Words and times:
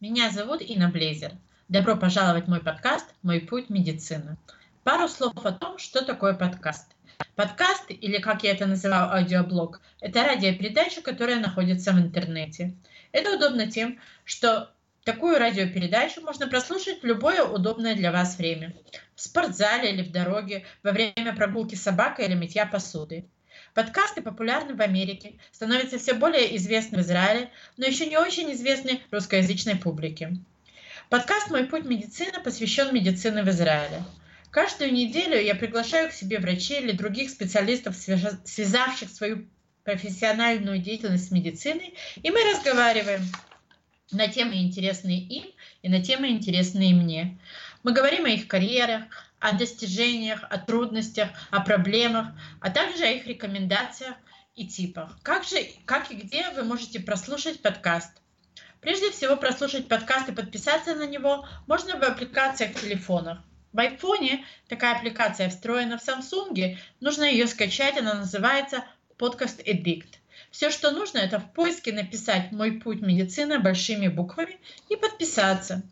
Меня 0.00 0.30
зовут 0.30 0.62
Инна 0.62 0.88
Блейзер. 0.88 1.32
Добро 1.68 1.96
пожаловать 1.96 2.44
в 2.44 2.48
мой 2.48 2.60
подкаст 2.60 3.06
«Мой 3.24 3.40
путь 3.40 3.68
медицины». 3.68 4.36
Пару 4.84 5.08
слов 5.08 5.34
о 5.44 5.50
том, 5.50 5.76
что 5.78 6.04
такое 6.04 6.34
подкаст. 6.34 6.86
Подкаст, 7.34 7.86
или 7.88 8.18
как 8.18 8.44
я 8.44 8.52
это 8.52 8.66
называю, 8.66 9.12
аудиоблог, 9.12 9.80
это 10.00 10.22
радиопередача, 10.22 11.02
которая 11.02 11.40
находится 11.40 11.90
в 11.90 11.98
интернете. 11.98 12.76
Это 13.10 13.34
удобно 13.34 13.68
тем, 13.68 13.98
что 14.24 14.70
такую 15.02 15.36
радиопередачу 15.36 16.20
можно 16.20 16.46
прослушать 16.46 17.02
в 17.02 17.04
любое 17.04 17.42
удобное 17.42 17.96
для 17.96 18.12
вас 18.12 18.38
время. 18.38 18.76
В 19.16 19.20
спортзале 19.20 19.90
или 19.90 20.04
в 20.04 20.12
дороге, 20.12 20.64
во 20.84 20.92
время 20.92 21.34
прогулки 21.34 21.74
с 21.74 21.82
собакой 21.82 22.26
или 22.26 22.36
мытья 22.36 22.66
посуды. 22.66 23.26
Подкасты 23.74 24.22
популярны 24.22 24.74
в 24.74 24.80
Америке, 24.80 25.34
становятся 25.52 25.98
все 25.98 26.14
более 26.14 26.56
известны 26.56 26.98
в 26.98 27.00
Израиле, 27.02 27.50
но 27.76 27.86
еще 27.86 28.06
не 28.06 28.16
очень 28.16 28.52
известны 28.52 29.00
русскоязычной 29.10 29.76
публике. 29.76 30.36
Подкаст 31.10 31.50
«Мой 31.50 31.64
путь 31.64 31.84
медицины» 31.84 32.40
посвящен 32.42 32.94
медицине 32.94 33.42
в 33.42 33.48
Израиле. 33.48 34.02
Каждую 34.50 34.92
неделю 34.92 35.40
я 35.40 35.54
приглашаю 35.54 36.10
к 36.10 36.12
себе 36.12 36.38
врачей 36.38 36.80
или 36.80 36.92
других 36.92 37.30
специалистов, 37.30 37.96
связавших 37.96 39.10
свою 39.10 39.46
профессиональную 39.84 40.78
деятельность 40.78 41.28
с 41.28 41.30
медициной, 41.30 41.94
и 42.22 42.30
мы 42.30 42.38
разговариваем 42.52 43.22
на 44.10 44.28
темы, 44.28 44.56
интересные 44.56 45.20
им, 45.20 45.44
и 45.82 45.88
на 45.88 46.02
темы, 46.02 46.28
интересные 46.30 46.94
мне. 46.94 47.38
Мы 47.82 47.92
говорим 47.92 48.24
о 48.24 48.30
их 48.30 48.48
карьерах, 48.48 49.27
о 49.40 49.52
достижениях, 49.52 50.44
о 50.50 50.58
трудностях, 50.58 51.28
о 51.50 51.60
проблемах, 51.60 52.28
а 52.60 52.70
также 52.70 53.04
о 53.04 53.10
их 53.12 53.26
рекомендациях 53.26 54.14
и 54.54 54.66
типах. 54.66 55.18
Как 55.22 55.44
же, 55.44 55.56
как 55.84 56.10
и 56.10 56.14
где 56.14 56.50
вы 56.50 56.64
можете 56.64 57.00
прослушать 57.00 57.62
подкаст? 57.62 58.10
Прежде 58.80 59.10
всего, 59.10 59.36
прослушать 59.36 59.88
подкаст 59.88 60.28
и 60.28 60.32
подписаться 60.32 60.94
на 60.94 61.06
него 61.06 61.46
можно 61.66 61.96
в 61.98 62.02
аппликациях 62.02 62.72
в 62.72 62.80
телефонах. 62.80 63.38
В 63.72 63.80
айфоне 63.80 64.44
такая 64.68 64.96
аппликация 64.96 65.50
встроена 65.50 65.98
в 65.98 66.06
Samsung, 66.06 66.78
нужно 67.00 67.24
ее 67.24 67.46
скачать, 67.46 67.98
она 67.98 68.14
называется 68.14 68.84
Podcast 69.18 69.62
Addict. 69.64 70.18
Все, 70.50 70.70
что 70.70 70.90
нужно, 70.90 71.18
это 71.18 71.38
в 71.38 71.52
поиске 71.52 71.92
написать 71.92 72.52
«Мой 72.52 72.72
путь 72.72 73.02
медицина» 73.02 73.60
большими 73.60 74.08
буквами 74.08 74.58
и 74.88 74.96
подписаться. 74.96 75.82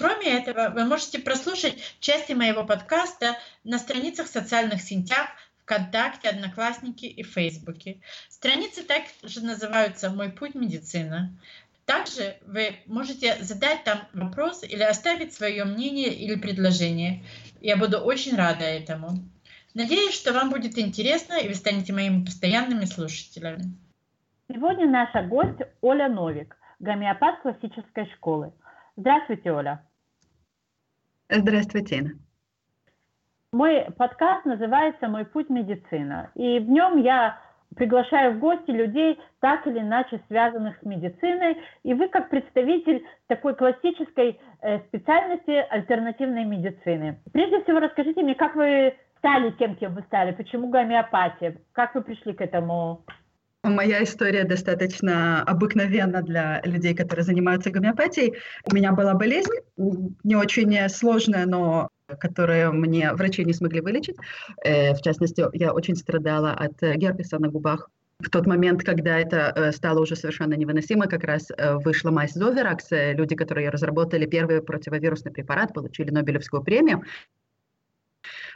Кроме 0.00 0.28
этого, 0.28 0.70
вы 0.70 0.86
можете 0.86 1.18
прослушать 1.18 1.76
части 2.00 2.32
моего 2.32 2.64
подкаста 2.64 3.36
на 3.64 3.78
страницах 3.78 4.28
в 4.28 4.32
социальных 4.32 4.80
сетях 4.80 5.28
ВКонтакте, 5.58 6.30
Одноклассники 6.30 7.04
и 7.04 7.22
Фейсбуке. 7.22 8.00
Страницы 8.30 8.82
также 8.82 9.44
называются 9.44 10.08
«Мой 10.08 10.30
путь 10.30 10.54
медицина». 10.54 11.30
Также 11.84 12.38
вы 12.46 12.76
можете 12.86 13.36
задать 13.42 13.84
там 13.84 13.98
вопрос 14.14 14.62
или 14.62 14.82
оставить 14.82 15.34
свое 15.34 15.64
мнение 15.64 16.14
или 16.14 16.36
предложение. 16.36 17.22
Я 17.60 17.76
буду 17.76 17.98
очень 17.98 18.36
рада 18.36 18.64
этому. 18.64 19.18
Надеюсь, 19.74 20.14
что 20.14 20.32
вам 20.32 20.48
будет 20.48 20.78
интересно 20.78 21.34
и 21.34 21.48
вы 21.48 21.54
станете 21.54 21.92
моими 21.92 22.24
постоянными 22.24 22.86
слушателями. 22.86 23.74
Сегодня 24.50 24.88
наша 24.88 25.24
гость 25.24 25.60
Оля 25.82 26.08
Новик, 26.08 26.56
гомеопат 26.78 27.42
классической 27.42 28.10
школы. 28.14 28.54
Здравствуйте, 28.96 29.52
Оля. 29.52 29.84
Здравствуйте, 31.30 31.96
Инна. 31.96 32.10
Мой 33.52 33.86
подкаст 33.96 34.44
называется 34.44 35.08
«Мой 35.08 35.24
путь 35.24 35.48
медицина», 35.48 36.30
и 36.34 36.58
в 36.58 36.68
нем 36.68 37.00
я 37.02 37.38
приглашаю 37.76 38.34
в 38.34 38.38
гости 38.40 38.70
людей, 38.70 39.18
так 39.38 39.64
или 39.66 39.78
иначе 39.78 40.20
связанных 40.26 40.76
с 40.78 40.82
медициной, 40.82 41.56
и 41.84 41.94
вы 41.94 42.08
как 42.08 42.30
представитель 42.30 43.04
такой 43.28 43.54
классической 43.54 44.40
э, 44.60 44.80
специальности 44.88 45.64
альтернативной 45.70 46.44
медицины. 46.44 47.20
Прежде 47.32 47.62
всего 47.62 47.78
расскажите 47.78 48.22
мне, 48.22 48.34
как 48.34 48.56
вы 48.56 48.94
стали 49.18 49.50
тем, 49.52 49.76
кем 49.76 49.94
вы 49.94 50.02
стали, 50.02 50.32
почему 50.32 50.68
гомеопатия, 50.68 51.58
как 51.72 51.94
вы 51.94 52.02
пришли 52.02 52.32
к 52.32 52.40
этому 52.40 53.04
Моя 53.62 54.02
история 54.02 54.44
достаточно 54.44 55.42
обыкновенна 55.42 56.22
для 56.22 56.62
людей, 56.64 56.94
которые 56.94 57.24
занимаются 57.24 57.70
гомеопатией. 57.70 58.34
У 58.64 58.74
меня 58.74 58.92
была 58.92 59.12
болезнь, 59.14 59.52
не 59.76 60.34
очень 60.34 60.88
сложная, 60.88 61.44
но 61.44 61.88
которую 62.18 62.72
мне 62.72 63.12
врачи 63.12 63.44
не 63.44 63.52
смогли 63.52 63.80
вылечить. 63.80 64.16
Э, 64.64 64.94
в 64.94 65.02
частности, 65.02 65.44
я 65.52 65.72
очень 65.72 65.94
страдала 65.94 66.52
от 66.52 66.80
герпеса 66.80 67.38
на 67.38 67.48
губах. 67.48 67.90
В 68.18 68.28
тот 68.28 68.46
момент, 68.46 68.82
когда 68.82 69.18
это 69.18 69.52
э, 69.54 69.72
стало 69.72 70.00
уже 70.00 70.16
совершенно 70.16 70.54
невыносимо, 70.54 71.06
как 71.06 71.24
раз 71.24 71.48
э, 71.50 71.74
вышла 71.76 72.10
мазь 72.10 72.32
Зоверакс. 72.32 72.88
Люди, 72.90 73.36
которые 73.36 73.70
разработали 73.70 74.26
первый 74.26 74.62
противовирусный 74.62 75.32
препарат, 75.32 75.72
получили 75.72 76.10
Нобелевскую 76.10 76.62
премию. 76.62 77.02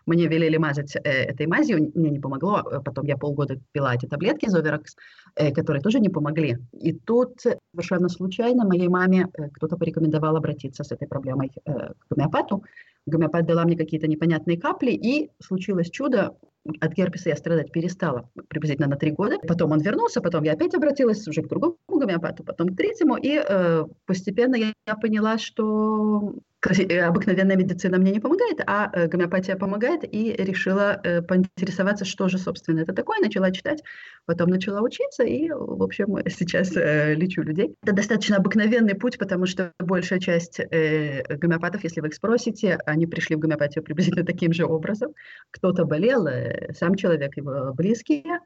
Мне 0.07 0.27
велели 0.27 0.57
мазать 0.57 0.97
э, 0.97 1.01
этой 1.01 1.47
мазью, 1.47 1.91
мне 1.95 2.11
не 2.11 2.21
помогло. 2.21 2.61
Э, 2.61 2.81
потом 2.85 3.07
я 3.07 3.17
полгода 3.17 3.59
пила 3.73 3.95
эти 3.95 4.07
таблетки 4.07 4.49
Зоверакс, 4.49 4.97
которые 5.37 5.83
тоже 5.83 6.01
не 6.01 6.09
помогли. 6.09 6.59
И 6.73 6.93
тут 6.93 7.41
совершенно 7.73 8.09
случайно 8.09 8.65
моей 8.65 8.89
маме 8.89 9.29
э, 9.35 9.49
кто-то 9.51 9.77
порекомендовал 9.77 10.37
обратиться 10.37 10.85
с 10.85 10.93
этой 10.93 11.09
проблемой 11.09 11.51
э, 11.65 11.73
к 11.73 12.07
гомеопату. 12.11 12.63
Гомеопат 13.07 13.47
дала 13.47 13.65
мне 13.65 13.77
какие-то 13.77 14.07
непонятные 14.07 14.59
капли, 14.59 14.93
и 14.93 15.31
случилось 15.41 15.91
чудо. 15.91 16.37
От 16.81 16.95
герпеса 16.95 17.29
я 17.29 17.37
страдать 17.37 17.73
перестала 17.73 18.31
приблизительно 18.49 18.89
на 18.89 18.97
три 18.97 19.11
года. 19.11 19.39
Потом 19.47 19.73
он 19.73 19.81
вернулся, 19.81 20.23
потом 20.23 20.45
я 20.45 20.53
опять 20.53 20.75
обратилась 20.75 21.27
уже 21.29 21.43
к 21.43 21.49
другому 21.49 21.77
гомеопату, 21.89 22.45
потом 22.45 22.69
к 22.69 22.77
третьему, 22.77 23.17
и 23.17 23.43
э, 23.47 23.85
постепенно 24.07 24.55
я, 24.57 24.73
я 24.87 24.95
поняла, 24.95 25.37
что 25.39 26.35
Э, 26.67 27.01
обыкновенная 27.03 27.57
медицина 27.57 27.99
мне 27.99 28.13
не 28.13 28.21
помогает, 28.21 28.61
а 28.67 28.91
э, 28.93 29.07
гомеопатия 29.09 29.57
помогает, 29.57 30.03
и 30.05 30.33
решила 30.33 31.01
э, 31.05 31.23
поинтересоваться, 31.23 32.05
что 32.05 32.29
же, 32.29 32.39
собственно, 32.39 32.81
это 32.81 32.93
такое, 32.93 33.19
начала 33.21 33.51
читать, 33.51 33.83
потом 34.25 34.51
начала 34.51 34.81
учиться, 34.81 35.24
и, 35.25 35.51
в 35.51 35.83
общем, 35.83 36.19
сейчас 36.29 36.73
лечу 36.75 37.43
людей. 37.43 37.75
Это 37.83 37.95
достаточно 37.95 38.37
обыкновенный 38.37 38.95
путь, 38.95 39.19
потому 39.19 39.47
что 39.47 39.73
большая 39.79 40.21
часть 40.21 40.61
гомеопатов, 40.61 41.85
если 41.85 42.01
вы 42.01 42.09
их 42.09 42.15
спросите, 42.15 42.79
они 42.87 43.07
пришли 43.07 43.37
в 43.37 43.41
гомеопатию 43.41 43.85
приблизительно 43.85 44.25
таким 44.25 44.53
же 44.53 44.65
образом. 44.65 45.13
Кто-то 45.51 45.85
болел, 45.85 46.27
сам 46.73 46.95
человек, 46.95 47.37
его 47.37 47.73
близкие. 47.75 48.41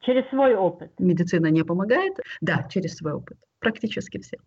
Через 0.00 0.28
свой 0.30 0.54
опыт. 0.54 0.92
Медицина 0.98 1.48
не 1.48 1.62
помогает. 1.62 2.14
Да, 2.40 2.66
через 2.70 2.96
свой 2.96 3.12
опыт. 3.12 3.36
Практически 3.58 4.18
все. 4.18 4.38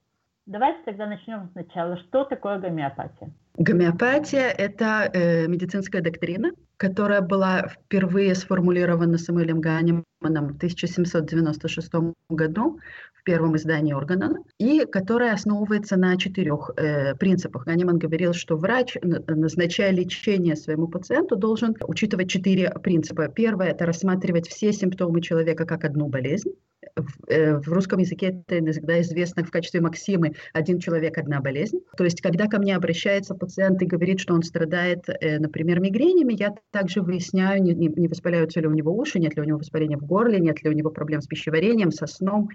Давайте 0.45 0.81
тогда 0.83 1.05
начнем 1.05 1.49
сначала. 1.53 1.97
Что 1.97 2.25
такое 2.25 2.59
гомеопатия? 2.59 3.31
Гомеопатия– 3.55 4.49
это 4.57 5.09
э, 5.13 5.47
медицинская 5.47 6.01
доктрина, 6.01 6.51
которая 6.75 7.21
была 7.21 7.67
впервые 7.67 8.35
сформулирована 8.35 9.17
Самуэлем 9.17 9.61
Ганиманом 9.61 10.03
в 10.19 10.55
1796 10.57 11.93
году 12.27 12.79
в 13.13 13.23
первом 13.23 13.55
издании 13.55 13.93
Органа, 13.93 14.35
и 14.57 14.85
которая 14.85 15.33
основывается 15.33 15.95
на 15.95 16.17
четырех 16.17 16.71
э, 16.75 17.15
принципах. 17.15 17.65
Ганиман 17.65 17.97
говорил, 17.97 18.33
что 18.33 18.57
врач, 18.57 18.97
назначая 19.01 19.91
лечение 19.91 20.57
своему 20.57 20.89
пациенту, 20.89 21.37
должен 21.37 21.73
учитывать 21.87 22.29
четыре 22.29 22.69
принципа. 22.83 23.29
Первое– 23.29 23.67
это 23.69 23.85
рассматривать 23.85 24.49
все 24.49 24.73
симптомы 24.73 25.21
человека 25.21 25.65
как 25.65 25.85
одну 25.85 26.07
болезнь. 26.07 26.51
В, 27.03 27.29
э, 27.29 27.59
в 27.59 27.67
русском 27.67 27.99
языке 27.99 28.43
это 28.47 28.59
иногда 28.59 29.01
известно 29.01 29.43
в 29.43 29.51
качестве 29.51 29.81
максимы 29.81 30.33
«один 30.53 30.79
человек, 30.79 31.17
одна 31.17 31.41
болезнь». 31.41 31.79
То 31.97 32.03
есть, 32.03 32.21
когда 32.21 32.47
ко 32.47 32.59
мне 32.59 32.75
обращается 32.75 33.35
пациент 33.35 33.81
и 33.81 33.85
говорит, 33.85 34.19
что 34.19 34.33
он 34.33 34.43
страдает, 34.43 35.03
э, 35.07 35.39
например, 35.39 35.79
мигренями, 35.79 36.33
я 36.33 36.53
также 36.71 37.01
выясняю, 37.01 37.61
не, 37.61 37.73
не 37.73 38.07
воспаляются 38.07 38.59
ли 38.59 38.67
у 38.67 38.73
него 38.73 38.95
уши, 38.95 39.19
нет 39.19 39.35
ли 39.35 39.41
у 39.41 39.45
него 39.45 39.57
воспаления 39.59 39.97
в 39.97 40.05
горле, 40.05 40.39
нет 40.39 40.63
ли 40.63 40.69
у 40.69 40.73
него 40.73 40.89
проблем 40.89 41.21
с 41.21 41.27
пищеварением, 41.27 41.91
со 41.91 42.07
сном, 42.07 42.49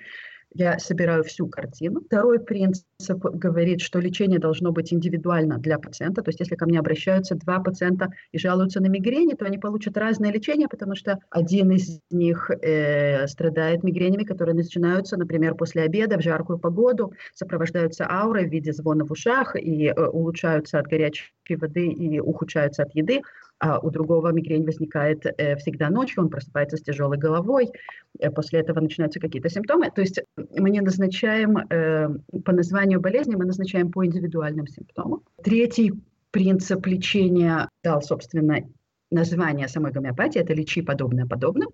я 0.54 0.78
собираю 0.78 1.24
всю 1.24 1.46
картину. 1.46 2.00
Второй 2.00 2.40
принцип 2.40 3.18
говорит, 3.18 3.80
что 3.80 3.98
лечение 3.98 4.38
должно 4.38 4.72
быть 4.72 4.92
индивидуально 4.92 5.58
для 5.58 5.78
пациента. 5.78 6.22
То 6.22 6.30
есть 6.30 6.40
если 6.40 6.56
ко 6.56 6.66
мне 6.66 6.78
обращаются 6.78 7.34
два 7.34 7.60
пациента 7.60 8.08
и 8.32 8.38
жалуются 8.38 8.80
на 8.80 8.86
мигрени, 8.86 9.34
то 9.34 9.44
они 9.44 9.58
получат 9.58 9.96
разное 9.96 10.32
лечение, 10.32 10.68
потому 10.68 10.94
что 10.94 11.18
один 11.30 11.70
из 11.72 12.00
них 12.10 12.50
э, 12.50 13.26
страдает 13.26 13.82
мигренями, 13.82 14.24
которые 14.24 14.54
начинаются, 14.54 15.16
например, 15.16 15.54
после 15.54 15.82
обеда 15.82 16.18
в 16.18 16.22
жаркую 16.22 16.58
погоду, 16.58 17.12
сопровождаются 17.34 18.06
аурой 18.08 18.46
в 18.46 18.50
виде 18.50 18.72
звона 18.72 19.04
в 19.04 19.12
ушах 19.12 19.54
и 19.56 19.86
э, 19.86 20.06
улучшаются 20.06 20.78
от 20.78 20.86
горячей 20.86 21.24
воды 21.50 21.86
и 21.86 22.20
ухудшаются 22.20 22.82
от 22.82 22.94
еды 22.94 23.22
а 23.60 23.78
у 23.78 23.90
другого 23.90 24.32
мигрень 24.32 24.64
возникает 24.64 25.26
э, 25.26 25.56
всегда 25.56 25.90
ночью, 25.90 26.22
он 26.22 26.30
просыпается 26.30 26.76
с 26.76 26.82
тяжелой 26.82 27.18
головой, 27.18 27.70
э, 28.18 28.30
после 28.30 28.60
этого 28.60 28.80
начинаются 28.80 29.20
какие-то 29.20 29.48
симптомы. 29.48 29.90
То 29.90 30.00
есть 30.00 30.20
мы 30.36 30.70
не 30.70 30.80
назначаем 30.80 31.58
э, 31.58 32.08
по 32.44 32.52
названию 32.52 33.00
болезни, 33.00 33.34
мы 33.34 33.44
назначаем 33.44 33.90
по 33.90 34.04
индивидуальным 34.04 34.66
симптомам. 34.66 35.22
Третий 35.42 35.92
принцип 36.30 36.86
лечения 36.86 37.68
дал, 37.82 38.02
собственно, 38.02 38.62
название 39.10 39.68
самой 39.68 39.92
гомеопатии– 39.92 40.40
это 40.42 40.54
«лечи 40.54 40.82
подобное 40.82 41.26
подобным». 41.26 41.70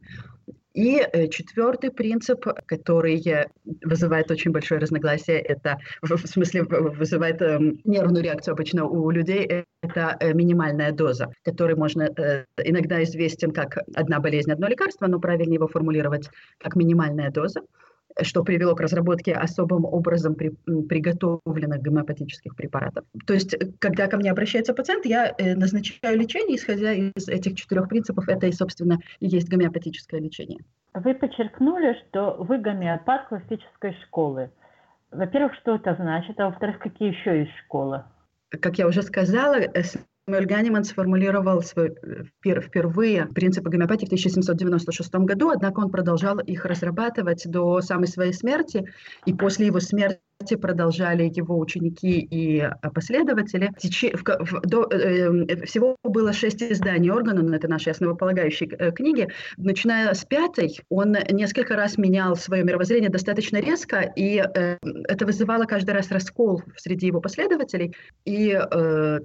И 0.75 0.99
э, 0.99 1.29
четвертый 1.29 1.91
принцип, 1.91 2.44
который 2.67 3.23
вызывает 3.85 4.31
очень 4.31 4.50
большое 4.50 4.81
разногласие, 4.81 5.38
это 5.38 5.79
в 6.03 6.26
смысле 6.26 6.65
вызывает 6.65 7.41
э, 7.43 7.59
нервную 7.85 8.25
реакцию 8.25 8.55
обычно 8.55 8.85
у 8.85 9.11
людей, 9.11 9.65
это 9.82 10.17
э, 10.19 10.32
минимальная 10.32 10.91
доза, 10.91 11.32
который 11.44 11.76
можно 11.76 12.03
э, 12.03 12.44
иногда 12.65 13.03
известен 13.05 13.53
как 13.53 13.79
одна 13.94 14.19
болезнь, 14.19 14.50
одно 14.50 14.67
лекарство, 14.67 15.06
но 15.06 15.21
правильнее 15.21 15.55
его 15.55 15.69
формулировать 15.69 16.29
как 16.59 16.75
минимальная 16.75 17.31
доза 17.31 17.61
что 18.23 18.45
привело 18.45 18.75
к 18.75 18.81
разработке 18.81 19.33
особым 19.33 19.85
образом 19.85 20.35
при, 20.35 20.51
приготовленных 20.51 21.83
гомеопатических 21.83 22.55
препаратов. 22.55 23.05
То 23.27 23.35
есть, 23.35 23.55
э, 23.55 23.73
когда 23.79 24.07
ко 24.07 24.17
мне 24.17 24.31
обращается 24.31 24.75
пациент, 24.75 25.07
я 25.07 25.35
э, 25.37 25.55
назначаю 25.55 26.19
лечение, 26.19 26.57
исходя 26.57 26.93
из 26.93 27.29
этих 27.29 27.57
четырех 27.57 27.89
принципов. 27.89 28.29
Это 28.29 28.47
и, 28.47 28.53
собственно, 28.53 28.99
и 29.21 29.27
есть 29.27 29.49
гомеопатическое 29.49 30.21
лечение. 30.21 30.61
Вы 30.95 31.15
подчеркнули, 31.15 31.97
что 32.09 32.37
вы 32.39 32.59
гомеопат 32.59 33.29
классической 33.29 33.97
школы. 34.05 34.51
Во-первых, 35.11 35.55
что 35.55 35.77
это 35.77 35.97
значит, 35.99 36.39
а 36.41 36.47
во-вторых, 36.47 36.79
какие 36.79 37.11
еще 37.11 37.41
есть 37.41 37.53
школы? 37.65 38.05
Как 38.61 38.79
я 38.79 38.87
уже 38.87 39.03
сказала, 39.03 39.57
э, 40.26 40.31
Самуэль 40.31 40.47
Ганиман 40.47 40.85
сформулировал 40.85 41.62
свой, 41.62 41.94
впервые 42.43 43.26
принципы 43.26 43.71
гомеопатии 43.71 44.06
в 44.06 44.09
1796 44.09 45.15
году, 45.15 45.50
однако 45.50 45.81
он 45.81 45.91
продолжал 45.91 46.38
их 46.38 46.65
разрабатывать 46.65 47.49
до 47.49 47.81
самой 47.81 48.09
своей 48.09 48.32
смерти, 48.32 48.87
и 49.26 49.35
после 49.35 49.67
его 49.67 49.81
смерти 49.81 50.21
продолжали 50.61 51.31
его 51.35 51.59
ученики 51.59 52.21
и 52.21 52.61
а, 52.61 52.91
последователи. 52.91 53.71
До, 54.65 54.87
э, 54.91 55.65
всего 55.65 55.97
было 56.03 56.33
шесть 56.33 56.63
изданий 56.63 57.11
органа, 57.11 57.55
это 57.55 57.69
наши 57.69 57.91
основополагающие 57.91 58.69
э, 58.71 58.93
книги. 58.93 59.29
Начиная 59.57 60.13
с 60.13 60.25
пятой, 60.25 60.81
он 60.91 61.17
несколько 61.31 61.77
раз 61.77 61.99
менял 61.99 62.37
свое 62.37 62.65
мировоззрение 62.65 63.11
достаточно 63.11 63.59
резко, 63.59 64.13
и 64.17 64.39
э, 64.39 64.77
это 64.83 65.27
вызывало 65.27 65.65
каждый 65.65 65.95
раз 65.95 66.11
раскол 66.11 66.63
среди 66.77 67.07
его 67.07 67.21
последователей. 67.21 67.95
И 68.25 68.59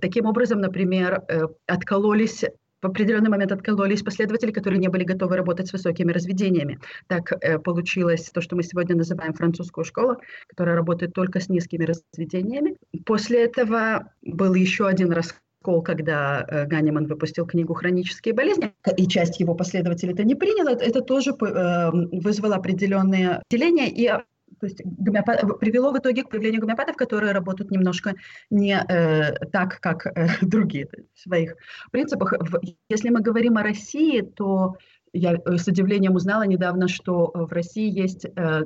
таким 0.01 0.25
образом, 0.25 0.61
например, 0.61 1.23
откололись 1.67 2.45
в 2.81 2.85
определенный 2.85 3.29
момент 3.29 3.51
откололись 3.51 4.03
последователи, 4.03 4.51
которые 4.51 4.79
не 4.79 4.87
были 4.87 5.03
готовы 5.03 5.35
работать 5.35 5.67
с 5.67 5.73
высокими 5.73 6.11
разведениями. 6.11 6.79
Так 7.07 7.31
э, 7.31 7.59
получилось 7.59 8.29
то, 8.29 8.41
что 8.41 8.55
мы 8.55 8.63
сегодня 8.63 8.95
называем 8.95 9.33
французскую 9.33 9.85
школу, 9.85 10.17
которая 10.47 10.75
работает 10.75 11.13
только 11.13 11.39
с 11.39 11.49
низкими 11.49 11.85
разведениями. 11.85 12.77
После 13.05 13.43
этого 13.43 14.11
был 14.21 14.53
еще 14.53 14.87
один 14.87 15.11
раскол, 15.11 15.81
когда 15.83 16.45
э, 16.47 16.65
Ганиман 16.67 17.07
выпустил 17.07 17.45
книгу 17.45 17.73
«Хронические 17.73 18.33
болезни», 18.33 18.73
и 18.95 19.07
часть 19.07 19.39
его 19.39 19.55
последователей 19.55 20.13
это 20.13 20.23
не 20.23 20.35
приняла, 20.35 20.71
это 20.71 21.01
тоже 21.01 21.31
э, 21.31 21.91
вызвало 21.91 22.55
определенные 22.55 23.43
деления 23.49 23.87
и 23.87 24.23
то 24.59 24.67
есть 24.67 24.81
гомеопат, 24.83 25.59
привело 25.59 25.91
в 25.91 25.97
итоге 25.97 26.23
к 26.23 26.29
появлению 26.29 26.61
гомеопатов, 26.61 26.95
которые 26.95 27.31
работают 27.31 27.71
немножко 27.71 28.13
не 28.49 28.77
э, 28.77 29.33
так, 29.51 29.79
как 29.79 30.05
э, 30.05 30.27
другие 30.41 30.87
в 31.13 31.19
своих 31.19 31.55
принципах. 31.91 32.33
Если 32.89 33.09
мы 33.09 33.21
говорим 33.21 33.57
о 33.57 33.63
России, 33.63 34.21
то 34.21 34.75
я 35.13 35.33
э, 35.33 35.57
с 35.57 35.67
удивлением 35.67 36.15
узнала 36.15 36.43
недавно, 36.43 36.87
что 36.87 37.31
в 37.33 37.51
России 37.51 37.89
есть 37.89 38.25
э, 38.25 38.63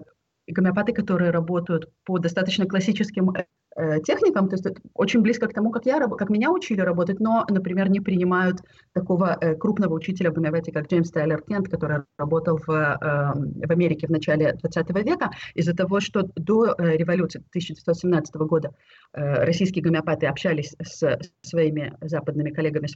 гомеопаты, 0.47 0.93
которые 0.93 1.31
работают 1.31 1.89
по 2.03 2.17
достаточно 2.19 2.65
классическим 2.65 3.33
э, 3.75 3.99
техникам, 4.01 4.49
то 4.49 4.55
есть 4.55 4.65
это 4.65 4.81
очень 4.93 5.21
близко 5.21 5.47
к 5.47 5.53
тому, 5.53 5.71
как, 5.71 5.85
я, 5.85 5.99
как 5.99 6.29
меня 6.29 6.51
учили 6.51 6.81
работать, 6.81 7.19
но, 7.19 7.45
например, 7.49 7.89
не 7.89 7.99
принимают 7.99 8.59
такого 8.93 9.37
э, 9.39 9.55
крупного 9.55 9.93
учителя 9.93 10.31
в 10.31 10.33
гомеопатии, 10.33 10.71
как 10.71 10.87
Джеймс 10.87 11.11
Тайлер 11.11 11.41
Кент, 11.41 11.69
который 11.69 12.03
работал 12.17 12.57
в, 12.57 12.69
э, 12.69 13.67
в 13.67 13.71
Америке 13.71 14.07
в 14.07 14.11
начале 14.11 14.53
20 14.53 14.89
века, 15.05 15.31
из-за 15.55 15.73
того, 15.75 15.99
что 15.99 16.29
до 16.35 16.75
э, 16.77 16.97
революции 16.97 17.39
1917 17.39 18.35
года 18.35 18.71
российские 19.13 19.83
гомеопаты 19.83 20.25
общались 20.25 20.75
с 20.81 21.19
своими 21.43 21.95
западными 22.01 22.49
коллегами 22.49 22.87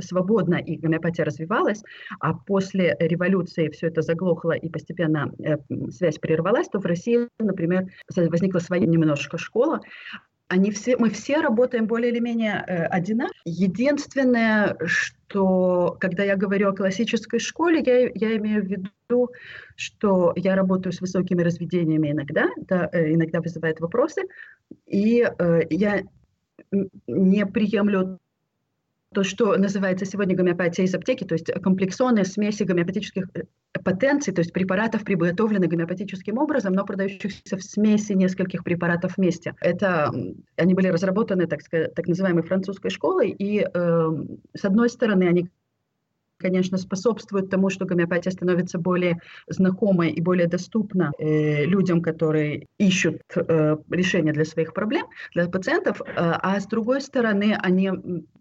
свободно, 0.00 0.54
и 0.54 0.76
гомеопатия 0.76 1.24
развивалась, 1.24 1.82
а 2.20 2.32
после 2.34 2.96
революции 3.00 3.68
все 3.70 3.88
это 3.88 4.02
заглохло 4.02 4.52
и 4.52 4.68
постепенно 4.68 5.32
связь 5.90 6.18
прервалась, 6.18 6.68
то 6.68 6.78
в 6.78 6.86
России, 6.86 7.28
например, 7.40 7.86
возникла 8.14 8.60
своя 8.60 8.86
немножко 8.86 9.36
школа, 9.36 9.80
они 10.54 10.70
все, 10.70 10.96
мы 10.96 11.10
все 11.10 11.40
работаем 11.40 11.86
более 11.86 12.12
или 12.12 12.20
менее 12.20 12.64
э, 12.66 12.84
одинаково. 12.84 13.34
Единственное, 13.44 14.76
что 14.84 15.96
когда 16.00 16.22
я 16.22 16.36
говорю 16.36 16.68
о 16.68 16.76
классической 16.76 17.40
школе, 17.40 17.82
я, 17.84 18.08
я 18.14 18.36
имею 18.36 18.62
в 18.62 18.66
виду, 18.66 19.30
что 19.74 20.32
я 20.36 20.54
работаю 20.54 20.92
с 20.92 21.00
высокими 21.00 21.42
разведениями 21.42 22.12
иногда, 22.12 22.48
это 22.56 22.88
иногда 22.92 23.40
вызывает 23.40 23.80
вопросы, 23.80 24.22
и 24.86 25.28
э, 25.38 25.60
я 25.70 26.02
не 27.08 27.46
приемлю 27.46 28.20
то, 29.14 29.24
что 29.24 29.56
называется 29.56 30.04
сегодня 30.04 30.36
гомеопатия 30.36 30.84
из 30.84 30.94
аптеки, 30.94 31.24
то 31.24 31.34
есть 31.34 31.50
комплексонные 31.62 32.24
смеси 32.24 32.64
гомеопатических 32.64 33.28
э, 33.34 33.44
потенций, 33.82 34.34
то 34.34 34.40
есть 34.40 34.52
препаратов, 34.52 35.04
приготовленных 35.04 35.70
гомеопатическим 35.70 36.38
образом, 36.38 36.74
но 36.74 36.84
продающихся 36.84 37.56
в 37.56 37.62
смеси 37.62 38.12
нескольких 38.12 38.64
препаратов 38.64 39.16
вместе. 39.16 39.54
Это 39.60 40.12
они 40.56 40.74
были 40.74 40.88
разработаны, 40.88 41.46
так, 41.46 41.60
так 41.70 42.06
называемой 42.06 42.42
французской 42.42 42.90
школой, 42.90 43.30
и 43.30 43.60
э, 43.60 44.08
с 44.54 44.64
одной 44.64 44.90
стороны 44.90 45.24
они 45.24 45.48
конечно, 46.44 46.76
способствует 46.78 47.48
тому, 47.50 47.70
что 47.70 47.86
гомеопатия 47.86 48.30
становится 48.30 48.78
более 48.78 49.18
знакомой 49.48 50.10
и 50.10 50.20
более 50.20 50.46
доступна 50.46 51.10
э, 51.18 51.64
людям, 51.64 52.02
которые 52.02 52.66
ищут 52.78 53.22
э, 53.34 53.76
решения 53.90 54.32
для 54.32 54.44
своих 54.44 54.74
проблем, 54.74 55.06
для 55.34 55.48
пациентов. 55.48 56.02
Э, 56.02 56.04
а 56.16 56.60
с 56.60 56.66
другой 56.66 57.00
стороны, 57.00 57.56
они 57.62 57.90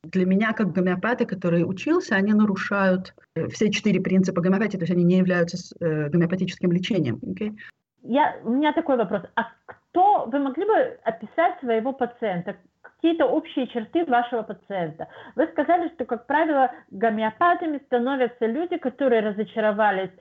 для 0.03 0.25
меня, 0.25 0.51
как 0.51 0.73
гомеопата, 0.73 1.25
который 1.25 1.63
учился, 1.63 2.15
они 2.15 2.33
нарушают 2.33 3.13
э, 3.35 3.47
все 3.47 3.71
четыре 3.71 4.01
принципа 4.01 4.41
гомеопатии, 4.41 4.77
то 4.77 4.83
есть 4.83 4.93
они 4.93 5.05
не 5.05 5.17
являются 5.17 5.57
э, 5.79 6.09
гомеопатическим 6.09 6.71
лечением. 6.73 7.19
Okay? 7.23 7.55
Я, 8.03 8.35
у 8.43 8.49
меня 8.49 8.73
такой 8.73 8.97
вопрос. 8.97 9.21
А 9.35 9.43
кто, 9.65 10.25
вы 10.25 10.39
могли 10.39 10.65
бы 10.65 10.99
описать 11.05 11.59
своего 11.61 11.93
пациента? 11.93 12.57
Какие-то 13.03 13.25
общие 13.25 13.67
черты 13.67 14.05
вашего 14.05 14.43
пациента. 14.43 15.09
Вы 15.35 15.47
сказали, 15.47 15.89
что, 15.89 16.05
как 16.05 16.25
правило, 16.25 16.71
гомеопатами 16.89 17.79
становятся 17.87 18.45
люди, 18.45 18.77
которые 18.77 19.21
разочаровались, 19.21 20.11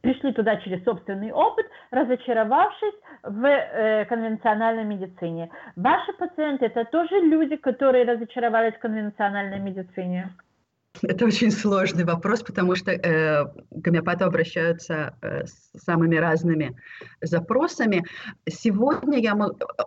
пришли 0.00 0.32
туда 0.32 0.56
через 0.56 0.82
собственный 0.84 1.32
опыт, 1.32 1.66
разочаровавшись 1.90 2.94
в 3.24 3.44
э, 3.44 4.06
конвенциональной 4.06 4.84
медицине. 4.84 5.50
Ваши 5.76 6.14
пациенты 6.14 6.64
это 6.64 6.86
тоже 6.86 7.20
люди, 7.20 7.56
которые 7.56 8.06
разочаровались 8.06 8.74
в 8.74 8.78
конвенциональной 8.78 9.58
медицине? 9.58 10.30
Это 11.02 11.24
очень 11.24 11.50
сложный 11.50 12.04
вопрос, 12.04 12.42
потому 12.42 12.74
что 12.74 12.90
э, 12.90 13.46
гомеопаты 13.70 14.24
обращаются 14.24 15.14
э, 15.22 15.46
с 15.46 15.84
самыми 15.84 16.16
разными 16.16 16.76
запросами. 17.22 18.04
Сегодня 18.48 19.18
я, 19.18 19.38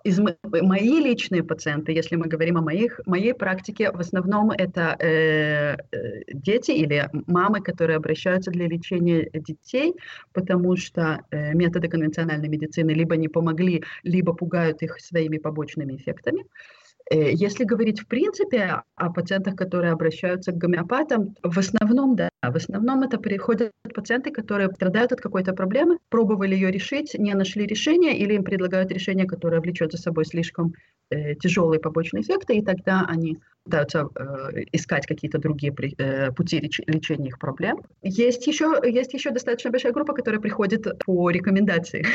из, 0.04 0.20
мои 0.44 1.00
личные 1.02 1.44
пациенты, 1.44 1.92
если 1.92 2.16
мы 2.16 2.28
говорим 2.28 2.58
о 2.58 2.62
моих, 2.62 3.02
моей 3.06 3.34
практике, 3.34 3.92
в 3.92 4.00
основном 4.00 4.52
это 4.52 4.96
э, 5.00 5.76
э, 5.92 6.22
дети 6.34 6.72
или 6.72 7.10
мамы, 7.28 7.62
которые 7.62 7.98
обращаются 7.98 8.50
для 8.50 8.68
лечения 8.68 9.30
детей, 9.34 9.96
потому 10.32 10.78
что 10.78 11.20
э, 11.32 11.54
методы 11.54 11.90
конвенциональной 11.90 12.48
медицины 12.48 12.92
либо 12.92 13.18
не 13.18 13.28
помогли, 13.28 13.84
либо 14.04 14.34
пугают 14.34 14.82
их 14.82 15.00
своими 15.00 15.38
побочными 15.38 15.96
эффектами. 15.96 16.44
Э, 16.44 16.83
если 17.12 17.64
говорить 17.64 18.02
в 18.02 18.08
принципе 18.08 18.82
о 18.96 19.10
пациентах, 19.12 19.56
которые 19.56 19.92
обращаются 19.92 20.52
к 20.52 20.58
гомеопатам, 20.58 21.36
в 21.44 21.58
основном, 21.60 22.16
да, 22.16 22.30
в 22.42 22.56
основном 22.56 23.04
это 23.04 23.18
приходят 23.18 23.72
пациенты, 23.94 24.32
которые 24.32 24.70
страдают 24.70 25.12
от 25.12 25.22
какой-то 25.22 25.54
проблемы, 25.54 25.98
пробовали 26.10 26.56
ее 26.56 26.72
решить, 26.72 27.16
не 27.18 27.34
нашли 27.34 27.66
решения, 27.66 28.18
или 28.18 28.34
им 28.34 28.44
предлагают 28.44 28.92
решение, 28.92 29.26
которое 29.26 29.62
влечет 29.62 29.92
за 29.92 29.98
собой 29.98 30.26
слишком 30.26 30.74
э, 31.10 31.36
тяжелые 31.36 31.80
побочные 31.80 32.24
эффекты, 32.24 32.56
и 32.58 32.64
тогда 32.64 33.06
они 33.08 33.38
пытаются 33.64 34.10
э, 34.16 34.64
искать 34.72 35.06
какие-то 35.06 35.38
другие 35.40 35.74
э, 35.98 36.32
пути 36.32 36.60
реч- 36.60 36.84
лечения 36.88 37.28
их 37.28 37.40
проблем. 37.40 37.82
Есть 38.02 38.46
еще, 38.48 38.80
есть 38.84 39.14
еще 39.14 39.32
достаточно 39.32 39.72
большая 39.72 39.94
группа, 39.94 40.14
которая 40.14 40.42
приходит 40.42 40.88
по 41.06 41.30
рекомендации. 41.30 42.06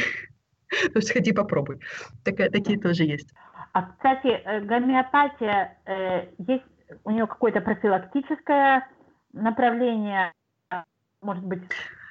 То 0.93 0.99
есть 0.99 1.13
ходи 1.13 1.33
попробуй. 1.33 1.81
такие 2.25 2.79
тоже 2.79 3.05
есть. 3.05 3.29
А, 3.79 3.83
кстати, 3.83 4.27
э, 4.27 4.61
гомеопатия, 4.63 5.79
э, 5.87 6.27
есть 6.39 6.65
у 7.05 7.11
нее 7.13 7.29
какое-то 7.29 7.61
профилактическое 7.61 8.89
направление, 9.33 10.33
может 11.23 11.45
быть, 11.45 11.63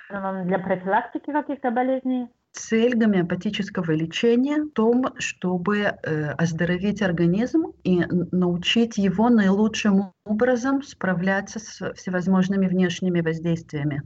для 0.10 0.60
профилактики 0.60 1.30
каких-то 1.30 1.72
болезней? 1.72 2.30
Цель 2.54 2.96
гомеопатического 2.96 3.92
лечения 3.92 4.64
в 4.64 4.70
том, 4.70 5.08
чтобы 5.18 5.78
э, 5.80 6.30
оздоровить 6.38 7.02
организм 7.02 7.74
и 7.84 8.06
научить 8.32 8.98
его 8.98 9.28
наилучшим 9.30 10.14
образом 10.24 10.82
справляться 10.84 11.60
с 11.60 11.94
всевозможными 11.96 12.68
внешними 12.68 13.20
воздействиями. 13.20 14.04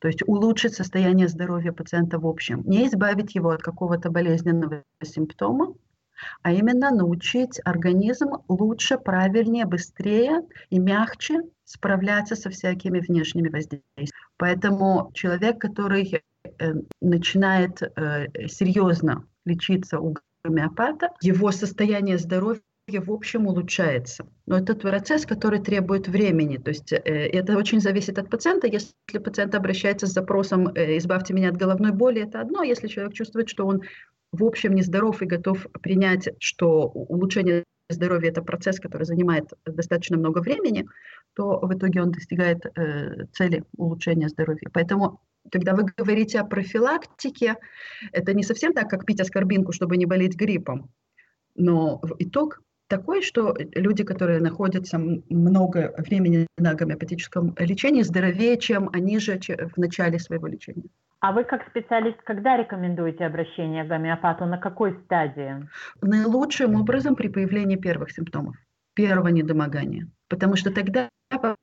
То 0.00 0.08
есть 0.08 0.22
улучшить 0.28 0.74
состояние 0.74 1.28
здоровья 1.28 1.72
пациента 1.72 2.18
в 2.18 2.26
общем. 2.26 2.62
Не 2.66 2.86
избавить 2.86 3.34
его 3.34 3.50
от 3.50 3.62
какого-то 3.62 4.10
болезненного 4.10 4.82
симптома, 5.02 5.74
а 6.42 6.52
именно 6.52 6.90
научить 6.90 7.60
организм 7.64 8.28
лучше, 8.48 8.98
правильнее, 8.98 9.66
быстрее 9.66 10.42
и 10.70 10.78
мягче 10.78 11.42
справляться 11.64 12.36
со 12.36 12.50
всякими 12.50 13.00
внешними 13.00 13.48
воздействиями. 13.48 14.10
Поэтому 14.36 15.10
человек, 15.14 15.58
который 15.60 16.22
э, 16.58 16.72
начинает 17.00 17.82
э, 17.82 18.26
серьезно 18.48 19.24
лечиться 19.44 19.98
у 20.00 20.16
гомеопата, 20.44 21.10
его 21.20 21.50
состояние 21.52 22.18
здоровья 22.18 22.62
в 22.88 23.10
общем 23.10 23.46
улучшается. 23.46 24.26
Но 24.46 24.58
это 24.58 24.74
процесс, 24.74 25.24
который 25.24 25.60
требует 25.60 26.08
времени. 26.08 26.56
То 26.56 26.70
есть 26.70 26.92
э, 26.92 26.98
это 26.98 27.56
очень 27.56 27.80
зависит 27.80 28.18
от 28.18 28.28
пациента. 28.28 28.66
Если 28.66 28.92
пациент 29.22 29.54
обращается 29.54 30.06
с 30.06 30.12
запросом 30.12 30.68
э, 30.68 30.98
«избавьте 30.98 31.32
меня 31.32 31.50
от 31.50 31.56
головной 31.56 31.92
боли», 31.92 32.22
это 32.22 32.40
одно. 32.40 32.62
Если 32.62 32.88
человек 32.88 33.14
чувствует, 33.14 33.48
что 33.48 33.66
он 33.66 33.82
в 34.32 34.44
общем 34.44 34.74
нездоров 34.74 35.22
и 35.22 35.26
готов 35.26 35.66
принять, 35.82 36.28
что 36.38 36.86
улучшение 36.86 37.64
здоровья 37.90 38.30
это 38.30 38.42
процесс, 38.42 38.80
который 38.80 39.04
занимает 39.04 39.52
достаточно 39.66 40.16
много 40.16 40.40
времени, 40.40 40.86
то 41.34 41.60
в 41.60 41.72
итоге 41.74 42.02
он 42.02 42.12
достигает 42.12 42.64
э, 42.64 43.26
цели 43.32 43.64
улучшения 43.76 44.28
здоровья. 44.28 44.68
Поэтому, 44.72 45.20
когда 45.50 45.74
вы 45.74 45.84
говорите 45.96 46.40
о 46.40 46.44
профилактике, 46.44 47.56
это 48.12 48.32
не 48.32 48.42
совсем 48.42 48.72
так, 48.72 48.88
как 48.88 49.04
пить 49.04 49.20
аскорбинку, 49.20 49.72
чтобы 49.72 49.96
не 49.96 50.06
болеть 50.06 50.36
гриппом. 50.36 50.90
Но 51.54 52.00
итог 52.18 52.62
такой, 52.88 53.22
что 53.22 53.56
люди, 53.74 54.04
которые 54.04 54.40
находятся 54.40 54.98
много 54.98 55.94
времени 55.98 56.46
на 56.58 56.74
гомеопатическом 56.74 57.54
лечении, 57.58 58.02
здоровее, 58.02 58.58
чем 58.58 58.90
они 58.92 59.18
же 59.18 59.38
в 59.74 59.78
начале 59.78 60.18
своего 60.18 60.46
лечения. 60.46 60.88
А 61.22 61.30
вы 61.30 61.44
как 61.44 61.64
специалист 61.68 62.20
когда 62.24 62.56
рекомендуете 62.56 63.24
обращение 63.24 63.84
к 63.84 63.86
гомеопату? 63.86 64.44
На 64.44 64.58
какой 64.58 64.98
стадии? 65.04 65.68
Наилучшим 66.00 66.74
образом 66.74 67.14
при 67.14 67.28
появлении 67.28 67.76
первых 67.76 68.10
симптомов, 68.10 68.56
первого 68.94 69.28
недомогания. 69.28 70.08
Потому 70.28 70.56
что 70.56 70.72
тогда 70.72 71.08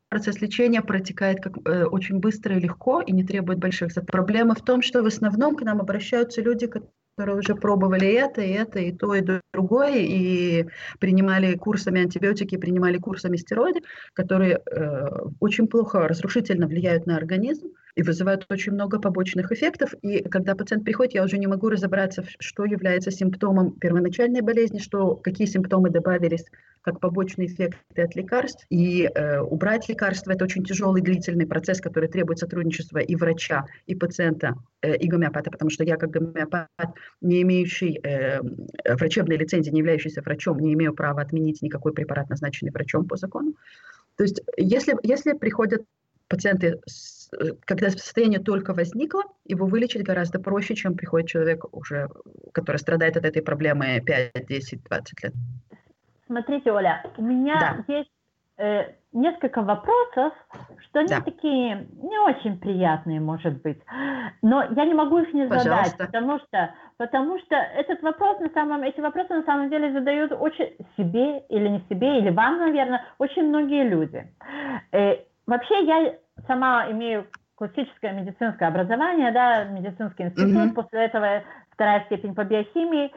процесс 0.07 0.39
лечения 0.39 0.81
протекает 0.81 1.41
как, 1.41 1.57
э, 1.65 1.83
очень 1.83 2.19
быстро 2.19 2.55
и 2.55 2.61
легко 2.61 3.01
и 3.01 3.11
не 3.11 3.25
требует 3.25 3.59
больших 3.59 3.91
затрат. 3.91 4.09
Проблема 4.09 4.55
в 4.55 4.61
том, 4.61 4.81
что 4.81 5.03
в 5.03 5.07
основном 5.07 5.57
к 5.57 5.61
нам 5.61 5.81
обращаются 5.81 6.41
люди, 6.41 6.67
которые 6.67 7.37
уже 7.37 7.53
пробовали 7.53 8.07
это, 8.07 8.39
и 8.39 8.51
это, 8.51 8.79
и 8.79 8.93
то, 8.93 9.13
и 9.13 9.41
другое, 9.53 9.97
и 9.97 10.67
принимали 10.99 11.57
курсами 11.57 12.01
антибиотики, 12.01 12.55
принимали 12.55 12.97
курсами 12.97 13.35
стероиды, 13.35 13.81
которые 14.13 14.61
э, 14.65 15.07
очень 15.41 15.67
плохо, 15.67 16.07
разрушительно 16.07 16.65
влияют 16.65 17.05
на 17.07 17.17
организм 17.17 17.67
и 17.99 18.01
вызывают 18.01 18.45
очень 18.49 18.71
много 18.71 18.97
побочных 18.97 19.51
эффектов. 19.51 19.93
И 20.01 20.23
когда 20.23 20.55
пациент 20.55 20.85
приходит, 20.85 21.15
я 21.15 21.23
уже 21.23 21.37
не 21.37 21.47
могу 21.47 21.67
разобраться, 21.67 22.23
что 22.39 22.63
является 22.63 23.11
симптомом 23.11 23.73
первоначальной 23.73 24.39
болезни, 24.39 24.79
что, 24.79 25.17
какие 25.17 25.45
симптомы 25.45 25.89
добавились 25.89 26.45
как 26.79 27.01
побочные 27.01 27.49
эффекты 27.49 28.01
от 28.01 28.15
лекарств. 28.15 28.65
И 28.69 29.03
э, 29.03 29.41
убрать 29.41 29.89
лекарства– 29.89 30.31
это 30.33 30.45
очень 30.45 30.63
тяжелый 30.63 31.01
длительный 31.01 31.45
процесс, 31.45 31.81
который 31.81 32.07
требует 32.07 32.39
сотрудничества 32.39 32.99
и 32.99 33.17
врача, 33.17 33.65
и 33.85 33.95
пациента, 33.95 34.55
э, 34.81 34.95
и 34.95 35.09
гомеопата, 35.09 35.51
потому 35.51 35.69
что 35.69 35.83
я 35.83 35.97
как 35.97 36.11
гомеопат, 36.11 36.69
не 37.19 37.41
имеющий 37.41 37.99
э, 38.01 38.39
врачебной 38.95 39.35
лицензии, 39.35 39.71
не 39.71 39.79
являющийся 39.79 40.21
врачом, 40.21 40.57
не 40.59 40.73
имею 40.73 40.93
права 40.93 41.21
отменить 41.21 41.61
никакой 41.61 41.91
препарат, 41.91 42.29
назначенный 42.29 42.71
врачом 42.71 43.09
по 43.09 43.17
закону. 43.17 43.55
То 44.15 44.23
есть 44.23 44.41
если, 44.55 44.95
если 45.03 45.33
приходят 45.33 45.83
пациенты, 46.29 46.79
когда 47.65 47.89
состояние 47.89 48.39
только 48.39 48.73
возникло, 48.73 49.23
его 49.45 49.65
вылечить 49.65 50.03
гораздо 50.03 50.39
проще, 50.39 50.75
чем 50.75 50.95
приходит 50.95 51.29
человек 51.29 51.65
уже, 51.71 52.09
который 52.53 52.77
страдает 52.77 53.17
от 53.17 53.25
этой 53.25 53.41
проблемы 53.41 54.01
5, 54.05 54.47
10, 54.47 54.83
20 54.83 55.23
лет. 55.23 55.33
Смотрите, 56.25 56.71
Оля, 56.71 57.03
у 57.17 57.23
меня 57.23 57.83
да. 57.87 57.93
есть 57.93 58.11
э, 58.57 58.93
несколько 59.13 59.61
вопросов, 59.61 60.33
что 60.81 60.99
они 60.99 61.09
да. 61.09 61.21
такие 61.21 61.87
не 62.01 62.19
очень 62.19 62.59
приятные, 62.59 63.19
может 63.19 63.61
быть, 63.61 63.79
но 64.41 64.63
я 64.63 64.85
не 64.85 64.93
могу 64.93 65.19
их 65.19 65.33
не 65.33 65.47
задать, 65.47 65.97
потому 65.97 66.39
что, 66.39 66.73
потому 66.97 67.39
что 67.39 67.55
этот 67.55 68.01
вопрос 68.03 68.39
на 68.39 68.49
самом, 68.49 68.83
эти 68.83 68.99
вопросы 68.99 69.33
на 69.33 69.43
самом 69.43 69.69
деле 69.69 69.91
задают 69.91 70.31
очень 70.33 70.75
себе 70.97 71.39
или 71.49 71.67
не 71.67 71.83
себе 71.89 72.19
или 72.19 72.29
вам, 72.29 72.59
наверное, 72.59 73.03
очень 73.17 73.47
многие 73.47 73.87
люди. 73.87 74.31
Э, 74.91 75.15
вообще 75.49 75.85
я 75.85 76.15
сама 76.47 76.89
имею 76.91 77.27
классическое 77.55 78.13
медицинское 78.13 78.67
образование, 78.67 79.31
да, 79.31 79.65
медицинский 79.65 80.23
институт, 80.23 80.53
mm-hmm. 80.53 80.73
после 80.73 81.05
этого 81.05 81.43
вторая 81.71 82.05
степень 82.05 82.33
по 82.33 82.43
биохимии, 82.43 83.11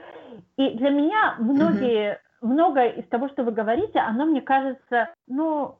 и 0.57 0.71
для 0.77 0.91
меня 0.91 1.37
многие 1.39 2.13
mm-hmm 2.13 2.19
многое 2.43 2.91
из 2.91 3.07
того, 3.09 3.29
что 3.29 3.45
вы 3.45 3.53
говорите, 3.53 3.99
оно 4.01 4.27
мне 4.27 4.43
кажется, 4.43 5.15
ну, 5.29 5.77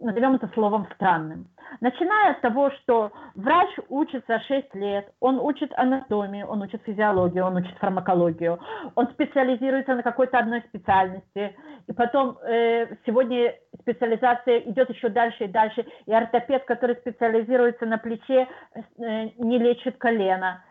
назовем 0.00 0.34
это 0.34 0.48
словом 0.54 0.86
странным. 0.94 1.46
Начиная 1.80 2.34
с 2.34 2.40
того, 2.40 2.70
что 2.70 3.12
врач 3.34 3.68
учится 3.88 4.40
6 4.40 4.74
лет, 4.74 5.12
он 5.20 5.38
учит 5.40 5.72
анатомию, 5.76 6.46
он 6.46 6.62
учит 6.62 6.82
физиологию, 6.84 7.44
он 7.44 7.56
учит 7.56 7.76
фармакологию, 7.78 8.58
он 8.94 9.08
специализируется 9.08 9.94
на 9.94 10.02
какой-то 10.02 10.38
одной 10.38 10.62
специальности, 10.62 11.56
и 11.86 11.92
потом 11.92 12.38
э, 12.38 12.86
сегодня 13.04 13.54
специализация 13.80 14.60
идет 14.60 14.90
еще 14.90 15.08
дальше 15.08 15.44
и 15.44 15.48
дальше, 15.48 15.84
и 16.06 16.12
ортопед, 16.12 16.64
который 16.64 16.96
специализируется 16.96 17.86
на 17.86 17.98
плече, 17.98 18.48
э, 18.74 19.28
не 19.38 19.58
лечит 19.58 19.98
колено 19.98 20.62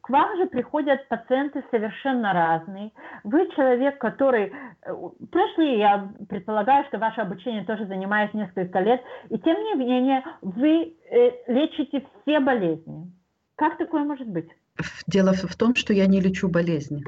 к 0.00 0.10
вам 0.10 0.36
же 0.36 0.46
приходят 0.46 1.08
пациенты 1.08 1.64
совершенно 1.70 2.32
разные. 2.32 2.92
Вы 3.24 3.48
человек, 3.56 3.98
который 3.98 4.52
э, 4.52 4.94
прошли, 5.30 5.78
я 5.78 6.12
предполагаю, 6.28 6.84
что 6.86 6.98
ваше 6.98 7.22
обучение 7.22 7.64
тоже 7.64 7.86
занимает 7.86 8.34
несколько 8.34 8.80
лет, 8.80 9.00
и 9.30 9.38
тем 9.38 9.56
не 9.56 9.74
менее 9.74 10.22
вы 10.42 10.94
э, 11.10 11.30
лечите 11.46 12.06
все 12.22 12.40
болезни. 12.40 13.10
Как 13.56 13.78
такое 13.78 14.04
может 14.04 14.28
быть? 14.28 14.48
Дело 15.06 15.32
в 15.32 15.56
том, 15.56 15.74
что 15.74 15.94
я 15.94 16.06
не 16.06 16.20
лечу 16.20 16.48
болезни. 16.48 17.02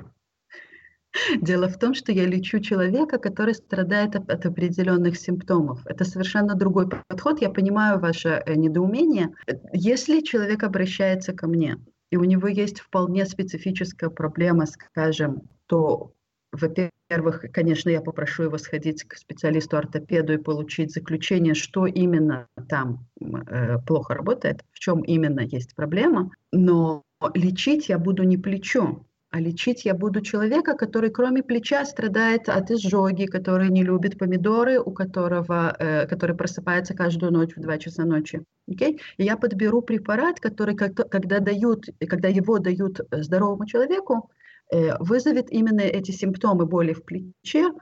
Дело 1.41 1.69
в 1.69 1.79
том, 1.79 1.95
что 1.95 2.13
я 2.13 2.27
лечу 2.27 2.61
человека, 2.61 3.19
который 3.19 3.55
страдает 3.55 4.17
от 4.17 4.47
определенных 4.47 5.19
симптомов. 5.19 5.87
Это 5.87 6.05
совершенно 6.05 6.55
другой 6.55 6.89
подход. 7.09 7.43
Я 7.43 7.51
понимаю 7.51 7.99
ваше 7.99 8.43
э, 8.47 8.55
недоумение. 8.55 9.35
Если 9.75 10.21
человек 10.21 10.63
обращается 10.63 11.35
ко 11.35 11.49
мне 11.49 11.77
и 12.11 12.17
у 12.17 12.25
него 12.25 12.49
есть 12.49 12.81
вполне 12.81 13.27
специфическая 13.27 14.11
проблема, 14.11 14.67
скажем, 14.67 15.43
то, 15.67 16.13
во-первых, 16.53 17.45
конечно, 17.53 17.91
я 17.91 18.01
попрошу 18.01 18.45
его 18.45 18.59
сходить 18.59 19.05
к 19.05 19.17
специалисту-ортопеду 19.17 20.35
и 20.35 20.39
получить 20.39 20.93
заключение, 20.93 21.55
что 21.55 21.87
именно 21.87 22.49
там 22.69 23.07
э, 23.21 23.79
плохо 23.87 24.15
работает, 24.15 24.65
в 24.73 24.79
чем 24.79 25.03
именно 25.03 25.41
есть 25.41 25.75
проблема, 25.75 26.31
но 26.53 27.03
лечить 27.35 27.89
я 27.89 27.99
буду 27.99 28.23
не 28.23 28.37
плечом, 28.37 29.06
а 29.31 29.41
лечить 29.41 29.85
я 29.85 29.95
буду 29.95 30.21
человека, 30.21 30.75
который 30.75 31.11
кроме 31.11 31.43
плеча 31.43 31.85
страдает 31.85 32.49
от 32.49 32.71
изжоги, 32.71 33.27
который 33.27 33.69
не 33.71 33.83
любит 33.83 34.19
помидоры, 34.19 34.81
у 34.81 34.93
которого, 34.93 35.75
э, 35.79 36.07
который 36.07 36.37
просыпается 36.37 36.95
каждую 36.95 37.33
ночь 37.33 37.55
в 37.57 37.61
2 37.61 37.79
часа 37.79 38.05
ночи. 38.05 38.43
Okay? 38.71 38.99
И 39.17 39.25
я 39.25 39.37
подберу 39.37 39.83
препарат, 39.83 40.41
который, 40.41 40.77
когда, 40.77 41.41
дают, 41.41 41.87
когда 42.09 42.29
его 42.29 42.59
дают 42.59 43.01
здоровому 43.11 43.67
человеку, 43.67 44.31
э, 44.73 44.97
вызовет 45.01 45.51
именно 45.51 45.81
эти 45.81 46.13
симптомы 46.13 46.67
боли 46.67 46.93
в 46.93 47.05
плече, 47.05 47.73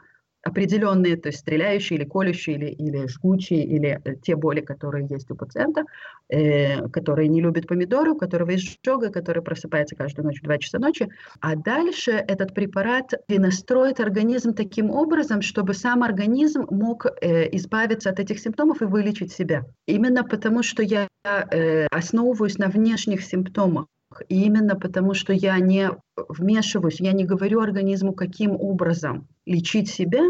определенные, 0.45 1.17
то 1.17 1.29
есть 1.29 1.41
стреляющие 1.41 1.99
или 1.99 2.05
колющие, 2.05 2.57
или, 2.57 2.67
или 2.67 3.07
жгучие, 3.07 3.65
или 3.65 4.01
э, 4.05 4.17
те 4.17 4.37
боли, 4.37 4.61
которые 4.61 5.07
есть 5.09 5.31
у 5.31 5.35
пациента, 5.35 5.85
э, 6.29 6.89
который 6.89 7.29
не 7.29 7.41
любит 7.41 7.67
помидоры, 7.67 8.13
у 8.13 8.19
которого 8.19 8.51
есть 8.51 8.79
жога, 8.85 9.11
который 9.11 9.43
просыпается 9.43 9.97
каждую 9.97 10.27
ночь 10.27 10.41
в 10.41 10.45
2 10.45 10.59
часа 10.59 10.79
ночи. 10.79 11.09
А 11.41 11.57
дальше 11.57 12.13
этот 12.13 12.55
препарат 12.55 13.13
перенастроит 13.27 14.01
организм 14.01 14.55
таким 14.55 14.91
образом, 14.91 15.43
чтобы 15.43 15.75
сам 15.75 16.03
организм 16.03 16.67
мог 16.71 17.07
э, 17.07 17.49
избавиться 17.57 18.11
от 18.11 18.21
этих 18.21 18.39
симптомов 18.39 18.83
и 18.83 18.85
вылечить 18.85 19.33
себя. 19.33 19.65
Именно 19.87 20.25
потому, 20.25 20.63
что 20.63 20.83
я 20.83 21.09
э, 21.25 21.87
основываюсь 21.91 22.59
на 22.59 22.69
внешних 22.69 23.25
симптомах. 23.25 23.87
Именно 24.29 24.77
потому, 24.77 25.15
что 25.15 25.33
я 25.33 25.59
не 25.59 25.91
вмешиваюсь, 26.29 27.01
я 27.01 27.13
не 27.13 27.25
говорю 27.25 27.61
организму, 27.61 28.13
каким 28.13 28.53
образом 28.53 29.29
лечить 29.47 29.89
себя, 29.89 30.23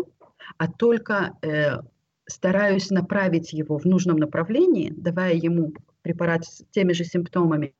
а 0.58 0.68
только 0.68 1.32
э, 1.42 1.78
стараюсь 2.26 2.90
направить 2.90 3.52
его 3.52 3.78
в 3.78 3.84
нужном 3.84 4.16
направлении, 4.16 4.92
давая 4.96 5.34
ему 5.34 5.72
препарат 6.02 6.44
с 6.44 6.62
теми 6.70 6.92
же 6.92 7.04
симптомами. 7.04 7.74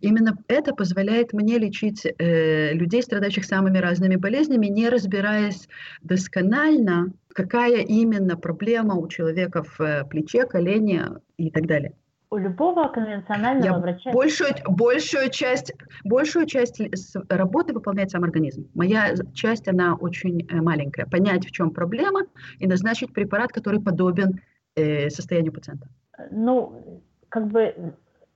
Именно 0.00 0.36
это 0.48 0.74
позволяет 0.74 1.32
мне 1.32 1.58
лечить 1.58 2.04
э, 2.04 2.72
людей, 2.74 3.02
страдающих 3.02 3.44
самыми 3.44 3.78
разными 3.78 4.16
болезнями, 4.16 4.66
не 4.66 4.88
разбираясь 4.88 5.68
досконально, 6.02 7.12
какая 7.32 7.82
именно 7.82 8.36
проблема 8.36 8.96
у 8.96 9.06
человека 9.08 9.62
в 9.62 9.80
э, 9.80 10.04
плече, 10.04 10.44
колене 10.44 11.20
и 11.36 11.50
так 11.50 11.66
далее. 11.66 11.92
У 12.32 12.38
любого 12.38 12.88
конвенционального 12.88 13.74
Я 13.74 13.78
врача... 13.78 14.10
Большую, 14.10 14.54
большую, 14.66 15.30
часть, 15.30 15.74
большую 16.02 16.46
часть 16.46 16.80
работы 17.28 17.74
выполняет 17.74 18.10
сам 18.10 18.24
организм. 18.24 18.70
Моя 18.74 19.14
часть, 19.34 19.68
она 19.68 19.94
очень 19.94 20.40
э, 20.40 20.62
маленькая. 20.62 21.06
Понять, 21.06 21.44
в 21.44 21.50
чем 21.50 21.70
проблема, 21.70 22.20
и 22.58 22.66
назначить 22.66 23.12
препарат, 23.12 23.52
который 23.52 23.80
подобен 23.80 24.40
э, 24.76 25.10
состоянию 25.10 25.52
пациента. 25.52 25.88
Ну, 26.30 27.02
как 27.28 27.48
бы 27.48 27.60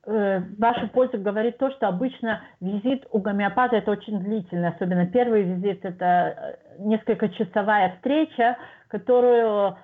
э, 0.07 0.41
ваша 0.59 0.89
польза 0.89 1.17
говорит 1.17 1.57
то, 1.57 1.71
что 1.71 1.89
обычно 1.89 2.43
визит 2.61 3.07
у 3.11 3.19
гомеопата 3.19 3.77
это 3.77 3.93
очень 3.93 4.21
длительный, 4.21 4.69
особенно 4.69 5.07
первый 5.07 5.43
визит 5.43 5.87
это 5.87 6.05
э, 6.05 6.57
несколько 6.81 7.31
часовая 7.31 7.95
встреча, 7.95 8.59
которую 8.89 9.79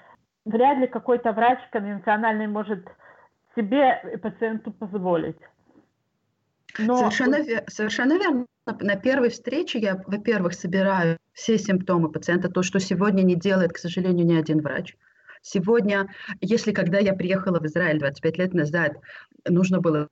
вряд 0.45 0.79
ли 0.81 0.87
какой-то 0.87 1.33
врач 1.33 1.61
конвенциональный 1.71 2.47
может 2.47 2.87
себе 3.57 4.01
и 4.13 4.17
пациенту 4.17 4.73
позволить. 4.73 5.37
Но... 6.79 6.99
Совершенно, 6.99 7.39
совершенно 7.69 8.15
верно. 8.15 8.47
На 8.81 8.97
первой 8.97 9.31
встрече 9.31 9.79
я, 9.79 10.03
во-первых, 10.07 10.55
собираю 10.55 11.19
все 11.33 11.59
симптомы 11.59 12.11
пациента, 12.11 12.49
то, 12.49 12.63
что 12.63 12.79
сегодня 12.79 13.23
не 13.23 13.35
делает, 13.35 13.73
к 13.73 13.79
сожалению, 13.79 14.25
ни 14.25 14.35
один 14.35 14.61
врач. 14.61 14.97
Сегодня, 15.43 16.09
если 16.41 16.73
когда 16.73 16.99
я 16.99 17.15
приехала 17.15 17.59
в 17.59 17.67
Израиль 17.67 17.99
25 17.99 18.39
лет 18.39 18.55
назад, 18.55 18.93
нужно 19.49 19.81
было 19.81 20.09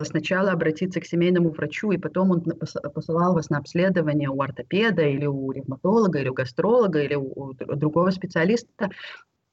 сначала 0.00 0.52
обратиться 0.52 1.00
к 1.00 1.04
семейному 1.04 1.50
врачу, 1.50 1.92
и 1.92 1.98
потом 1.98 2.30
он 2.30 2.42
посылал 2.94 3.34
вас 3.34 3.50
на 3.50 3.58
обследование 3.58 4.30
у 4.30 4.40
ортопеда 4.40 5.02
или 5.02 5.26
у 5.26 5.52
ревматолога, 5.52 6.18
или 6.18 6.28
у 6.28 6.34
гастролога, 6.34 7.02
или 7.02 7.14
у 7.14 7.52
другого 7.52 8.10
специалиста, 8.10 8.90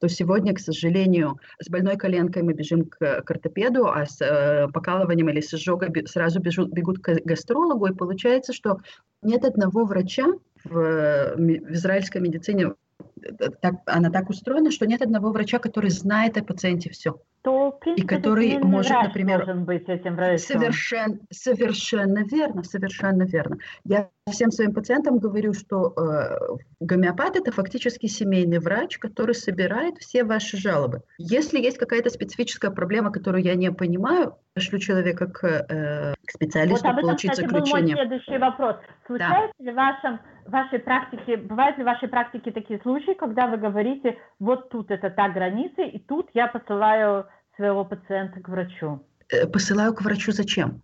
то 0.00 0.08
сегодня, 0.08 0.54
к 0.54 0.58
сожалению, 0.58 1.38
с 1.60 1.68
больной 1.68 1.96
коленкой 1.96 2.42
мы 2.42 2.54
бежим 2.54 2.86
к, 2.86 3.22
к 3.22 3.30
ортопеду, 3.30 3.86
а 3.86 4.06
с 4.06 4.20
э, 4.20 4.68
покалыванием 4.72 5.28
или 5.28 5.40
с 5.40 5.52
изжогой 5.54 5.90
сразу 6.06 6.40
бежут, 6.40 6.70
бегут 6.70 6.98
к 6.98 7.20
гастрологу, 7.24 7.86
и 7.86 7.94
получается, 7.94 8.52
что 8.52 8.78
нет 9.22 9.44
одного 9.44 9.84
врача 9.84 10.26
в, 10.64 11.34
в 11.36 11.72
израильской 11.72 12.20
медицине, 12.22 12.72
э, 13.22 13.50
так, 13.60 13.74
она 13.86 14.10
так 14.10 14.30
устроена, 14.30 14.70
что 14.70 14.86
нет 14.86 15.02
одного 15.02 15.30
врача, 15.32 15.58
который 15.58 15.90
знает 15.90 16.38
о 16.38 16.44
пациенте 16.44 16.90
все 16.90 17.16
то, 17.42 17.72
принципе, 17.72 18.02
и 18.02 18.06
который 18.06 18.58
может, 18.58 18.92
например, 19.02 19.54
быть 19.54 19.88
этим 19.88 20.14
врачом. 20.16 20.38
Совершенно, 20.38 21.18
совершенно 21.30 22.24
верно, 22.24 22.62
совершенно 22.62 23.22
верно. 23.22 23.58
Я 23.84 24.10
всем 24.30 24.50
своим 24.50 24.72
пациентам 24.72 25.18
говорю, 25.18 25.52
что 25.52 25.92
э, 25.96 26.56
гомеопат 26.80 27.36
это 27.36 27.52
фактически 27.52 28.06
семейный 28.06 28.58
врач, 28.58 28.98
который 28.98 29.34
собирает 29.34 29.98
все 29.98 30.24
ваши 30.24 30.56
жалобы. 30.56 31.02
Если 31.18 31.58
есть 31.58 31.78
какая-то 31.78 32.10
специфическая 32.10 32.70
проблема, 32.70 33.12
которую 33.12 33.42
я 33.42 33.54
не 33.54 33.70
понимаю, 33.70 34.36
пошлю 34.54 34.78
человека 34.78 35.26
к, 35.26 35.44
э, 35.44 36.14
к 36.26 36.30
специалисту 36.30 36.86
вот 36.86 36.92
об 36.92 36.98
этом, 36.98 37.10
получить 37.10 37.30
кстати, 37.32 37.48
заключение. 37.48 37.96
был 37.96 38.02
мой 38.02 38.08
следующий 38.08 38.38
вопрос. 38.38 38.76
Случается 39.06 39.54
да. 39.58 39.64
ли 39.64 39.72
в 39.72 39.74
вашем, 39.74 40.20
вашей 40.46 40.78
практике, 40.78 41.36
бывают 41.36 41.76
ли 41.78 41.82
в 41.82 41.86
вашей 41.86 42.08
практике 42.08 42.50
такие 42.50 42.80
случаи, 42.80 43.14
когда 43.14 43.46
вы 43.46 43.56
говорите, 43.56 44.16
вот 44.38 44.70
тут 44.70 44.90
это 44.90 45.10
та 45.10 45.28
граница, 45.28 45.82
и 45.82 45.98
тут 45.98 46.30
я 46.34 46.46
посылаю 46.46 47.26
своего 47.56 47.84
пациента 47.84 48.40
к 48.40 48.48
врачу? 48.48 49.04
Э, 49.28 49.46
посылаю 49.46 49.94
к 49.94 50.02
врачу 50.02 50.32
зачем? 50.32 50.82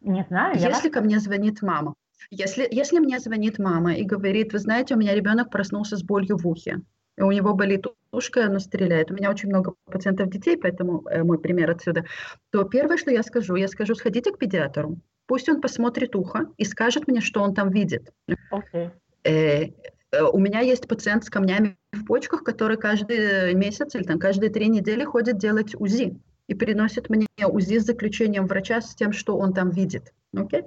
Не 0.00 0.24
знаю. 0.28 0.56
Если 0.56 0.88
ко 0.88 1.00
мне 1.00 1.18
звонит 1.20 1.62
мама, 1.62 1.94
если, 2.30 2.66
если 2.70 2.98
мне 2.98 3.18
звонит 3.18 3.58
мама 3.58 3.94
и 3.94 4.04
говорит, 4.04 4.52
вы 4.52 4.58
знаете, 4.58 4.94
у 4.94 4.98
меня 4.98 5.14
ребенок 5.14 5.50
проснулся 5.50 5.96
с 5.96 6.02
болью 6.02 6.36
в 6.36 6.46
ухе, 6.46 6.82
и 7.16 7.22
у 7.22 7.30
него 7.30 7.54
болит 7.54 7.86
ушко, 8.10 8.46
оно 8.46 8.58
стреляет. 8.58 9.10
У 9.10 9.14
меня 9.14 9.30
очень 9.30 9.48
много 9.48 9.74
пациентов 9.86 10.30
детей, 10.30 10.56
поэтому 10.56 11.06
э, 11.08 11.22
мой 11.22 11.38
пример 11.38 11.70
отсюда. 11.70 12.04
То 12.50 12.64
первое, 12.64 12.96
что 12.96 13.10
я 13.10 13.22
скажу, 13.22 13.54
я 13.56 13.68
скажу, 13.68 13.94
сходите 13.94 14.32
к 14.32 14.38
педиатру, 14.38 14.98
пусть 15.26 15.48
он 15.48 15.60
посмотрит 15.60 16.14
ухо 16.16 16.46
и 16.56 16.64
скажет 16.64 17.08
мне, 17.08 17.20
что 17.20 17.42
он 17.42 17.54
там 17.54 17.70
видит. 17.70 18.12
Okay. 18.50 18.90
Э, 19.24 19.64
э, 19.64 20.22
у 20.32 20.38
меня 20.38 20.60
есть 20.60 20.88
пациент 20.88 21.24
с 21.24 21.30
камнями 21.30 21.76
в 21.92 22.04
почках, 22.06 22.44
который 22.44 22.76
каждый 22.76 23.54
месяц 23.54 23.94
или 23.94 24.04
там 24.04 24.18
каждые 24.18 24.50
три 24.50 24.68
недели 24.68 25.04
ходит 25.04 25.38
делать 25.38 25.74
УЗИ 25.74 26.18
и 26.48 26.54
приносит 26.54 27.08
мне 27.08 27.26
УЗИ 27.46 27.78
с 27.78 27.86
заключением 27.86 28.46
врача 28.46 28.80
с 28.80 28.94
тем, 28.94 29.12
что 29.12 29.36
он 29.36 29.52
там 29.52 29.70
видит. 29.70 30.12
Okay? 30.34 30.64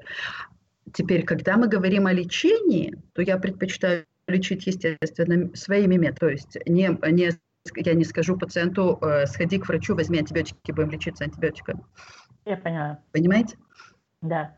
Теперь, 0.93 1.23
когда 1.23 1.57
мы 1.57 1.67
говорим 1.67 2.07
о 2.07 2.13
лечении, 2.13 2.95
то 3.13 3.21
я 3.21 3.37
предпочитаю 3.37 4.05
лечить, 4.27 4.65
естественно, 4.67 5.49
своими 5.55 5.95
методами. 5.95 6.15
То 6.15 6.29
есть 6.29 6.57
не, 6.67 6.89
не, 7.11 7.29
я 7.75 7.93
не 7.93 8.03
скажу 8.03 8.37
пациенту, 8.37 8.97
э, 9.01 9.25
сходи 9.25 9.59
к 9.59 9.67
врачу, 9.67 9.95
возьми 9.95 10.19
антибиотики, 10.19 10.71
будем 10.71 10.91
лечиться 10.91 11.23
антибиотиками. 11.23 11.83
Я 12.45 12.57
поняла. 12.57 12.99
Понимаете? 13.11 13.57
Да. 14.21 14.55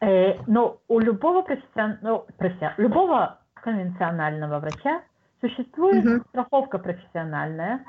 Э, 0.00 0.34
но 0.46 0.80
у 0.88 0.98
любого, 0.98 1.42
профессион... 1.42 1.98
ну, 2.02 2.26
профессион... 2.36 2.72
любого 2.78 3.38
конвенционального 3.54 4.58
врача 4.60 5.02
существует 5.40 6.04
угу. 6.04 6.24
страховка 6.28 6.78
профессиональная. 6.78 7.84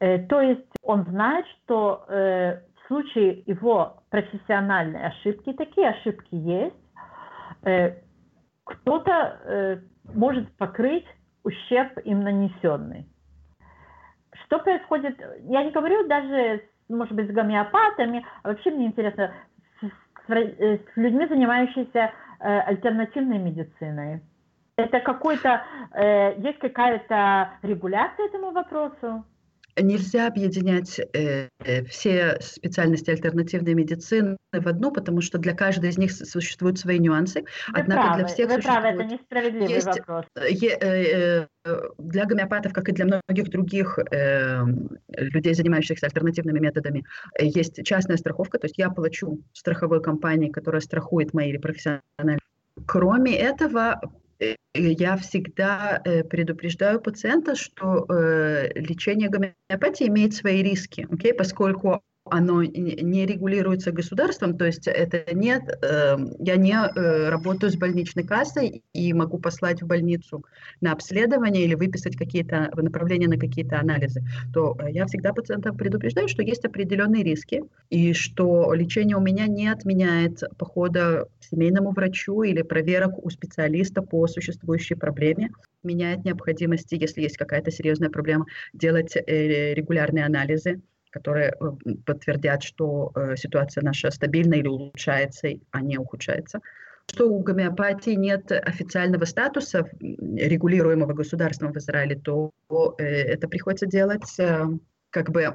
Э, 0.00 0.18
то 0.18 0.40
есть 0.40 0.66
он 0.82 1.04
знает, 1.04 1.46
что 1.46 2.04
э, 2.08 2.60
случае 2.92 3.42
его 3.46 4.02
профессиональной 4.10 5.06
ошибки, 5.06 5.54
такие 5.54 5.88
ошибки 5.88 6.34
есть, 6.34 6.76
э, 7.64 7.96
кто-то 8.64 9.10
э, 9.12 9.78
может 10.12 10.54
покрыть 10.58 11.06
ущерб 11.42 11.96
им 12.04 12.20
нанесенный. 12.20 13.06
Что 14.44 14.58
происходит, 14.58 15.18
я 15.44 15.64
не 15.64 15.70
говорю 15.70 16.06
даже, 16.06 16.62
может 16.90 17.14
быть, 17.14 17.30
с 17.30 17.32
гомеопатами, 17.32 18.26
а 18.42 18.48
вообще 18.48 18.70
мне 18.70 18.86
интересно, 18.86 19.32
с, 19.80 20.30
э, 20.30 20.78
людьми, 20.96 21.26
занимающимися 21.26 22.12
альтернативной 22.40 23.38
медициной. 23.38 24.20
Это 24.76 24.98
какой-то, 24.98 25.62
есть 26.38 26.58
какая-то 26.58 27.52
регуляция 27.62 28.26
этому 28.26 28.50
вопросу? 28.50 29.24
Нельзя 29.80 30.26
объединять 30.26 31.00
э, 31.14 31.48
все 31.88 32.38
специальности 32.40 33.10
альтернативной 33.10 33.74
медицины 33.74 34.36
в 34.52 34.68
одну, 34.68 34.90
потому 34.90 35.20
что 35.22 35.38
для 35.38 35.54
каждой 35.54 35.90
из 35.90 35.98
них 35.98 36.12
существуют 36.12 36.78
свои 36.78 36.98
нюансы. 36.98 37.40
Вы 37.40 37.80
Однако 37.80 38.02
правы, 38.02 38.16
для 38.18 38.26
всех 38.26 38.50
вы 38.50 38.60
правы, 38.60 38.88
это 38.88 39.04
несправедливый 39.04 39.68
есть, 39.68 39.86
вопрос. 39.86 40.26
Е, 40.36 40.76
э, 40.78 41.46
э, 41.64 41.80
для 41.98 42.26
гомеопатов, 42.26 42.72
как 42.72 42.88
и 42.90 42.92
для 42.92 43.06
многих 43.06 43.48
других 43.48 43.98
э, 44.10 44.62
людей, 45.16 45.54
занимающихся 45.54 46.06
альтернативными 46.06 46.58
методами, 46.58 47.04
э, 47.38 47.46
есть 47.46 47.82
частная 47.84 48.18
страховка, 48.18 48.58
то 48.58 48.66
есть 48.66 48.76
я 48.76 48.90
плачу 48.90 49.38
страховой 49.54 50.02
компании, 50.02 50.50
которая 50.50 50.82
страхует 50.82 51.32
мои 51.32 51.56
профессиональные. 51.56 52.38
Кроме 52.86 53.36
этого, 53.36 54.00
Э, 54.02 54.21
я 54.74 55.16
всегда 55.16 56.00
э, 56.04 56.24
предупреждаю 56.24 57.00
пациента, 57.00 57.54
что 57.54 58.06
э, 58.08 58.72
лечение 58.74 59.28
гомеопатии 59.28 60.08
имеет 60.08 60.34
свои 60.34 60.62
риски, 60.62 61.06
okay? 61.10 61.34
поскольку 61.34 62.02
оно 62.32 62.62
не 62.62 63.26
регулируется 63.26 63.92
государством, 63.92 64.56
то 64.56 64.64
есть 64.64 64.88
это 64.88 65.22
нет, 65.34 65.62
э, 65.82 66.16
я 66.38 66.56
не 66.56 66.72
э, 66.72 67.28
работаю 67.28 67.70
с 67.70 67.76
больничной 67.76 68.24
кассой 68.24 68.82
и 68.94 69.12
могу 69.12 69.38
послать 69.38 69.82
в 69.82 69.86
больницу 69.86 70.42
на 70.80 70.92
обследование 70.92 71.64
или 71.64 71.74
выписать 71.74 72.16
какие-то 72.16 72.70
направления 72.74 73.28
на 73.28 73.36
какие-то 73.36 73.78
анализы, 73.78 74.22
то 74.54 74.74
э, 74.78 74.92
я 74.92 75.06
всегда 75.06 75.34
пациентов 75.34 75.76
предупреждаю, 75.76 76.26
что 76.26 76.42
есть 76.42 76.64
определенные 76.64 77.22
риски 77.22 77.64
и 77.90 78.14
что 78.14 78.72
лечение 78.72 79.18
у 79.18 79.20
меня 79.20 79.46
не 79.46 79.68
отменяет 79.68 80.42
похода 80.56 81.26
к 81.38 81.44
семейному 81.44 81.90
врачу 81.90 82.44
или 82.44 82.62
проверок 82.62 83.22
у 83.22 83.28
специалиста 83.28 84.00
по 84.00 84.26
существующей 84.26 84.94
проблеме, 84.94 85.50
меняет 85.82 86.24
необходимости, 86.24 86.94
если 86.94 87.20
есть 87.20 87.36
какая-то 87.36 87.70
серьезная 87.70 88.08
проблема, 88.08 88.46
делать 88.72 89.16
э, 89.16 89.74
регулярные 89.74 90.24
анализы 90.24 90.80
которые 91.12 91.50
э, 91.50 91.94
подтвердят, 92.06 92.62
что 92.62 93.12
э, 93.14 93.36
ситуация 93.36 93.84
наша 93.84 94.10
стабильна 94.10 94.54
или 94.54 94.66
улучшается, 94.66 95.48
а 95.70 95.80
не 95.80 95.98
ухудшается. 95.98 96.60
Что 97.06 97.28
у 97.28 97.40
гомеопатии 97.40 98.12
нет 98.12 98.50
официального 98.50 99.24
статуса, 99.26 99.88
регулируемого 100.00 101.12
государством 101.12 101.72
в 101.72 101.76
Израиле, 101.76 102.16
то 102.16 102.50
э, 102.98 103.04
это 103.04 103.46
приходится 103.48 103.86
делать 103.86 104.40
как 105.12 105.30
бы 105.30 105.42
э, 105.42 105.52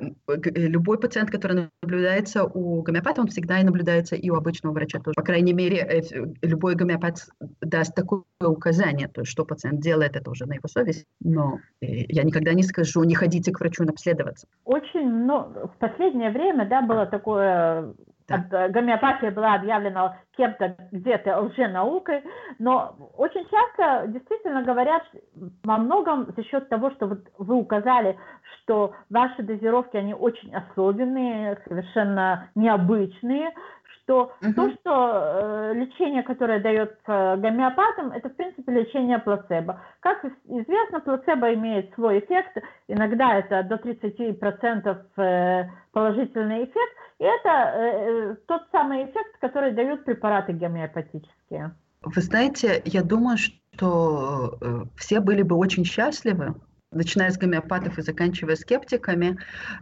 любой 0.56 1.00
пациент, 1.00 1.32
который 1.32 1.70
наблюдается 1.82 2.46
у 2.46 2.82
гомеопата, 2.84 3.22
он 3.22 3.28
всегда 3.28 3.60
и 3.60 3.64
наблюдается 3.64 4.16
и 4.16 4.30
у 4.30 4.36
обычного 4.36 4.74
врача 4.74 5.00
тоже. 5.00 5.16
По 5.16 5.24
крайней 5.24 5.54
мере, 5.54 5.78
э, 5.78 6.02
любой 6.44 6.76
гомеопат 6.76 7.28
даст 7.62 7.96
такое 7.96 8.22
указание, 8.42 9.08
то 9.08 9.22
есть 9.22 9.32
что 9.32 9.46
пациент 9.46 9.82
делает, 9.82 10.16
это 10.16 10.30
уже 10.30 10.46
на 10.46 10.54
его 10.54 10.68
совесть. 10.68 11.06
Но 11.20 11.60
э, 11.82 11.88
я 12.08 12.24
никогда 12.24 12.54
не 12.54 12.64
скажу, 12.64 13.04
не 13.04 13.16
ходите 13.16 13.52
к 13.52 13.60
врачу 13.60 13.84
обследоваться. 13.84 14.48
Очень, 14.64 15.26
ну, 15.26 15.40
в 15.40 15.78
последнее 15.80 16.30
время, 16.30 16.68
да, 16.70 16.82
было 16.82 17.06
такое 17.08 17.94
да. 18.28 18.68
гомеопатия 18.70 19.32
была 19.32 19.56
объявлена 19.56 20.18
кем-то 20.36 20.76
где-то 20.92 21.40
лженаукой, 21.40 22.24
но 22.60 22.96
очень 23.16 23.48
часто 23.50 24.08
действительно 24.08 24.64
говорят 24.64 25.04
во 25.64 25.78
многом 25.78 26.28
за 26.36 26.44
счет 26.44 26.68
того, 26.70 26.92
что 26.92 27.08
вот 27.08 27.20
вы 27.38 27.56
указали, 27.56 28.18
что 28.62 28.94
ваши 29.10 29.44
дозировки, 29.44 29.98
они 29.98 30.14
очень 30.14 30.54
особенные, 30.54 31.58
совершенно 31.68 32.50
необычные, 32.56 33.54
что 34.08 34.32
угу. 34.42 34.54
то, 34.54 34.72
что 34.72 35.12
э, 35.14 35.74
лечение, 35.76 36.24
которое 36.24 36.62
дается 36.62 37.36
гомеопатам, 37.38 38.12
это 38.12 38.30
в 38.30 38.36
принципе 38.36 38.72
лечение 38.72 39.20
плацебо. 39.20 39.82
Как 40.00 40.24
известно, 40.46 41.02
плацебо 41.02 41.54
имеет 41.54 41.94
свой 41.94 42.20
эффект, 42.20 42.58
иногда 42.88 43.36
это 43.36 43.64
до 43.64 43.76
30% 43.76 44.98
э, 45.18 45.64
положительный 45.92 46.64
эффект, 46.64 46.98
это 47.20 47.50
э, 47.50 48.36
тот 48.48 48.64
самый 48.72 49.06
эффект, 49.06 49.38
который 49.40 49.72
дают 49.72 50.06
препараты 50.06 50.54
гомеопатические. 50.54 51.76
Вы 52.02 52.22
знаете, 52.22 52.82
я 52.86 53.02
думаю, 53.02 53.38
что 53.38 54.58
э, 54.62 54.84
все 54.98 55.20
были 55.20 55.42
бы 55.42 55.56
очень 55.56 55.84
счастливы, 55.84 56.56
начиная 56.92 57.32
с 57.32 57.38
гомеопатов 57.38 57.98
и 57.98 58.02
заканчивая 58.02 58.56
скептиками, 58.56 59.38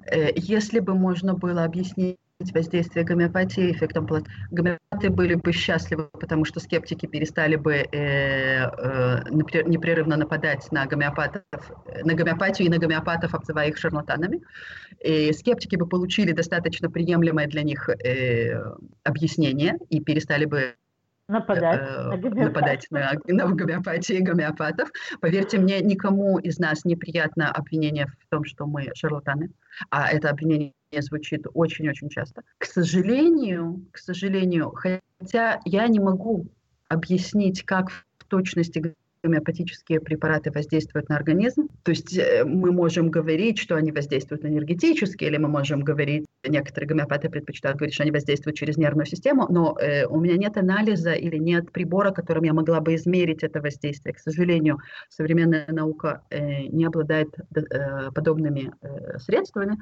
э, 0.08 0.32
если 0.36 0.80
бы 0.80 0.96
можно 0.96 1.34
было 1.34 1.64
объяснить 1.64 2.18
воздействие 2.54 3.06
гомеопатии 3.06 3.72
эффектом 3.72 4.06
плацебо. 4.06 4.30
Гомеопаты 4.52 5.10
были 5.10 5.36
бы 5.36 5.54
счастливы, 5.54 6.10
потому 6.12 6.44
что 6.44 6.60
скептики 6.60 7.06
перестали 7.06 7.56
бы 7.56 7.76
э, 7.76 7.86
э, 7.94 9.30
непрерывно 9.32 10.18
нападать 10.18 10.70
на 10.72 10.86
гомеопатов, 10.86 11.44
на 12.04 12.14
гомеопатию 12.14 12.68
и 12.68 12.70
на 12.70 12.78
гомеопатов, 12.78 13.34
обзывая 13.34 13.70
их 13.70 13.78
шарлатанами. 13.78 14.42
И 15.06 15.32
скептики 15.34 15.76
бы 15.76 15.88
получили 15.88 16.32
достаточно 16.32 16.90
приемлемое 16.90 17.46
для 17.46 17.62
них 17.62 17.90
э, 17.90 18.60
объяснение 19.04 19.78
и 19.92 20.02
перестали 20.02 20.46
бы 20.46 20.74
нападать, 21.28 21.80
э, 21.80 22.30
на, 22.30 22.46
нападать 22.46 22.88
на, 22.90 23.12
на 23.28 23.48
гомеопатию 23.50 24.18
и 24.18 24.22
гомеопатов. 24.22 24.90
Поверьте 25.22 25.60
мне, 25.60 25.80
никому 25.82 26.40
из 26.40 26.58
нас 26.58 26.86
неприятно 26.86 27.52
обвинение 27.52 28.08
в 28.08 28.30
том, 28.30 28.46
что 28.46 28.66
мы 28.66 28.90
шарлатаны, 28.96 29.52
а 29.92 30.12
это 30.12 30.32
обвинение 30.32 30.74
звучит 30.98 31.46
очень-очень 31.54 32.10
часто. 32.10 32.42
К 32.58 32.66
сожалению, 32.66 33.86
к 33.92 34.00
сожалению, 34.00 34.72
хотя 34.72 35.60
я 35.66 35.88
не 35.88 36.00
могу 36.00 36.48
объяснить, 36.88 37.64
как 37.64 37.92
в 38.18 38.26
точности 38.28 38.96
гомеопатические 39.26 40.00
препараты 40.00 40.52
воздействуют 40.52 41.10
на 41.10 41.16
организм. 41.18 41.68
То 41.84 41.92
есть 41.92 42.18
э, 42.18 42.44
мы 42.46 42.72
можем 42.72 43.10
говорить, 43.10 43.58
что 43.58 43.76
они 43.76 43.92
воздействуют 43.92 44.46
энергетически, 44.46 45.26
или 45.26 45.38
мы 45.38 45.48
можем 45.48 45.82
говорить, 45.82 46.26
некоторые 46.48 46.88
гомеопаты 46.88 47.30
предпочитают 47.30 47.78
говорить, 47.78 47.96
что 47.96 48.04
они 48.04 48.12
воздействуют 48.12 48.58
через 48.58 48.78
нервную 48.78 49.06
систему, 49.06 49.48
но 49.50 49.78
э, 49.80 50.06
у 50.06 50.20
меня 50.20 50.38
нет 50.38 50.58
анализа 50.58 51.14
или 51.14 51.38
нет 51.38 51.72
прибора, 51.72 52.12
которым 52.12 52.44
я 52.44 52.54
могла 52.54 52.80
бы 52.80 52.96
измерить 52.96 53.44
это 53.44 53.62
воздействие. 53.62 54.14
К 54.14 54.20
сожалению, 54.20 54.80
современная 55.10 55.66
наука 55.68 56.22
э, 56.30 56.64
не 56.68 56.86
обладает 56.86 57.30
э, 57.56 58.12
подобными 58.14 58.72
э, 58.82 59.20
средствами. 59.20 59.78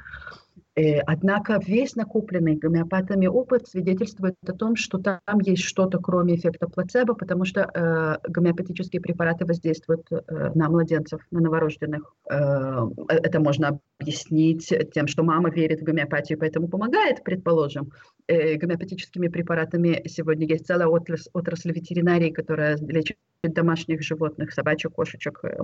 Э, 0.76 1.00
однако 1.02 1.60
весь 1.64 1.96
накопленный 1.96 2.56
гомеопатами 2.56 3.28
опыт 3.28 3.68
свидетельствует 3.68 4.36
о 4.48 4.54
том, 4.54 4.76
что 4.76 4.98
там 4.98 5.40
есть 5.42 5.64
что-то 5.64 6.00
кроме 6.00 6.36
эффекта 6.36 6.68
плацебо, 6.68 7.14
потому 7.14 7.46
что 7.46 7.62
э, 7.62 8.18
гомеопатические 8.28 9.02
препараты 9.02 9.46
воздействуют 9.46 10.08
э, 10.12 10.22
на 10.56 10.70
младенцев, 10.70 11.22
на 11.30 11.42
новорожденных. 11.42 12.16
Э, 12.30 12.88
это 13.08 13.40
можно 13.40 13.80
объяснить 14.00 14.74
тем, 14.94 15.08
что 15.08 15.24
мама 15.24 15.52
верит 15.52 15.82
в 15.82 15.84
гомеопатию, 15.84 16.40
поэтому 16.40 16.68
помогает, 16.68 17.24
предположим. 17.24 17.92
Э, 18.26 18.56
гомеопатическими 18.56 19.28
препаратами 19.28 20.02
сегодня 20.08 20.48
есть 20.48 20.66
целая 20.66 20.88
отрасль, 20.88 21.30
отрасль 21.34 21.74
ветеринарии, 21.74 22.30
которая 22.30 22.78
лечит 22.78 23.18
домашних 23.44 24.02
животных, 24.02 24.54
собачек, 24.54 24.94
кошечек 24.94 25.42
э, 25.44 25.58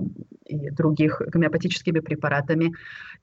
и 0.44 0.68
других 0.68 1.22
гомеопатическими 1.26 2.00
препаратами. 2.00 2.72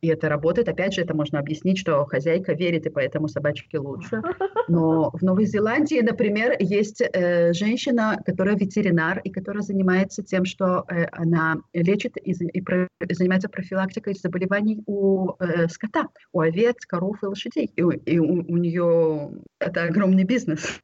И 0.02 0.08
это 0.08 0.30
работает. 0.30 0.70
Опять 0.70 0.96
же, 0.96 1.02
это 1.02 1.16
можно 1.16 1.38
объяснить, 1.38 1.78
что 1.78 2.04
хозяйка 2.06 2.54
верит, 2.54 2.88
и 2.88 2.90
поэтому 2.90 3.28
собачки 3.28 3.76
лучше. 3.76 4.24
Но 4.68 5.12
в 5.14 5.22
Новой 5.22 5.46
Зеландии, 5.46 6.02
например, 6.02 6.56
есть 6.60 7.02
э, 7.02 7.54
женщина, 7.54 8.20
которая 8.26 8.56
ветеринар, 8.56 9.20
и 9.20 9.30
которая 9.30 9.62
занимается 9.62 10.24
тем, 10.24 10.46
что 10.46 10.86
э, 10.90 11.06
она 11.12 11.58
лечит 11.74 12.18
и, 12.18 12.32
и, 12.32 12.62
про, 12.62 12.88
занимается 13.08 13.50
профилактикой 13.50 14.16
заболеваний 14.16 14.82
у 14.88 15.34
э, 15.40 15.68
скота, 15.68 16.08
у 16.34 16.40
овец, 16.40 16.86
коров 16.88 17.22
и 17.22 17.28
лошадей. 17.28 17.72
И, 17.76 17.82
и 17.82 18.20
у, 18.20 18.44
у 18.48 18.58
нее 18.58 19.27
это 19.60 19.84
огромный 19.84 20.24
бизнес. 20.24 20.80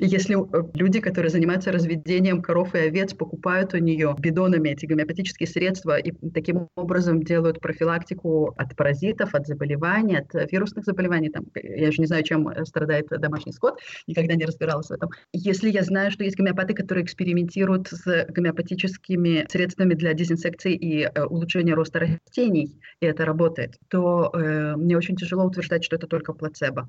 Если 0.00 0.36
э, 0.36 0.70
люди, 0.74 1.00
которые 1.00 1.30
занимаются 1.30 1.72
разведением 1.72 2.42
коров 2.42 2.74
и 2.74 2.78
овец, 2.78 3.14
покупают 3.14 3.74
у 3.74 3.78
нее 3.78 4.14
бидонами 4.18 4.70
эти 4.70 4.86
гомеопатические 4.86 5.46
средства 5.46 5.98
и 5.98 6.12
таким 6.30 6.68
образом 6.76 7.22
делают 7.22 7.60
профилактику 7.60 8.54
от 8.56 8.76
паразитов, 8.76 9.34
от 9.34 9.46
заболеваний, 9.46 10.18
от 10.18 10.50
вирусных 10.50 10.84
заболеваний. 10.84 11.30
Там, 11.30 11.46
я 11.54 11.90
же 11.90 12.00
не 12.00 12.06
знаю, 12.06 12.22
чем 12.24 12.48
страдает 12.64 13.08
домашний 13.08 13.52
скот, 13.52 13.80
никогда 14.06 14.34
не 14.34 14.44
разбиралась 14.44 14.88
в 14.88 14.92
этом. 14.92 15.10
Если 15.32 15.70
я 15.70 15.82
знаю, 15.82 16.10
что 16.10 16.24
есть 16.24 16.36
гомеопаты, 16.36 16.74
которые 16.74 17.04
экспериментируют 17.04 17.88
с 17.88 18.26
гомеопатическими 18.28 19.46
средствами 19.50 19.94
для 19.94 20.14
дезинсекции 20.14 20.74
и 20.74 21.02
э, 21.02 21.24
улучшения 21.24 21.74
роста 21.74 22.00
растений, 22.00 22.78
и 23.00 23.06
это 23.06 23.24
работает, 23.24 23.78
то 23.88 24.30
э, 24.32 24.76
мне 24.76 24.96
очень 24.96 25.16
тяжело 25.16 25.44
утверждать, 25.44 25.84
что 25.84 25.96
это 25.96 26.06
только 26.06 26.32
плацебо. 26.32 26.88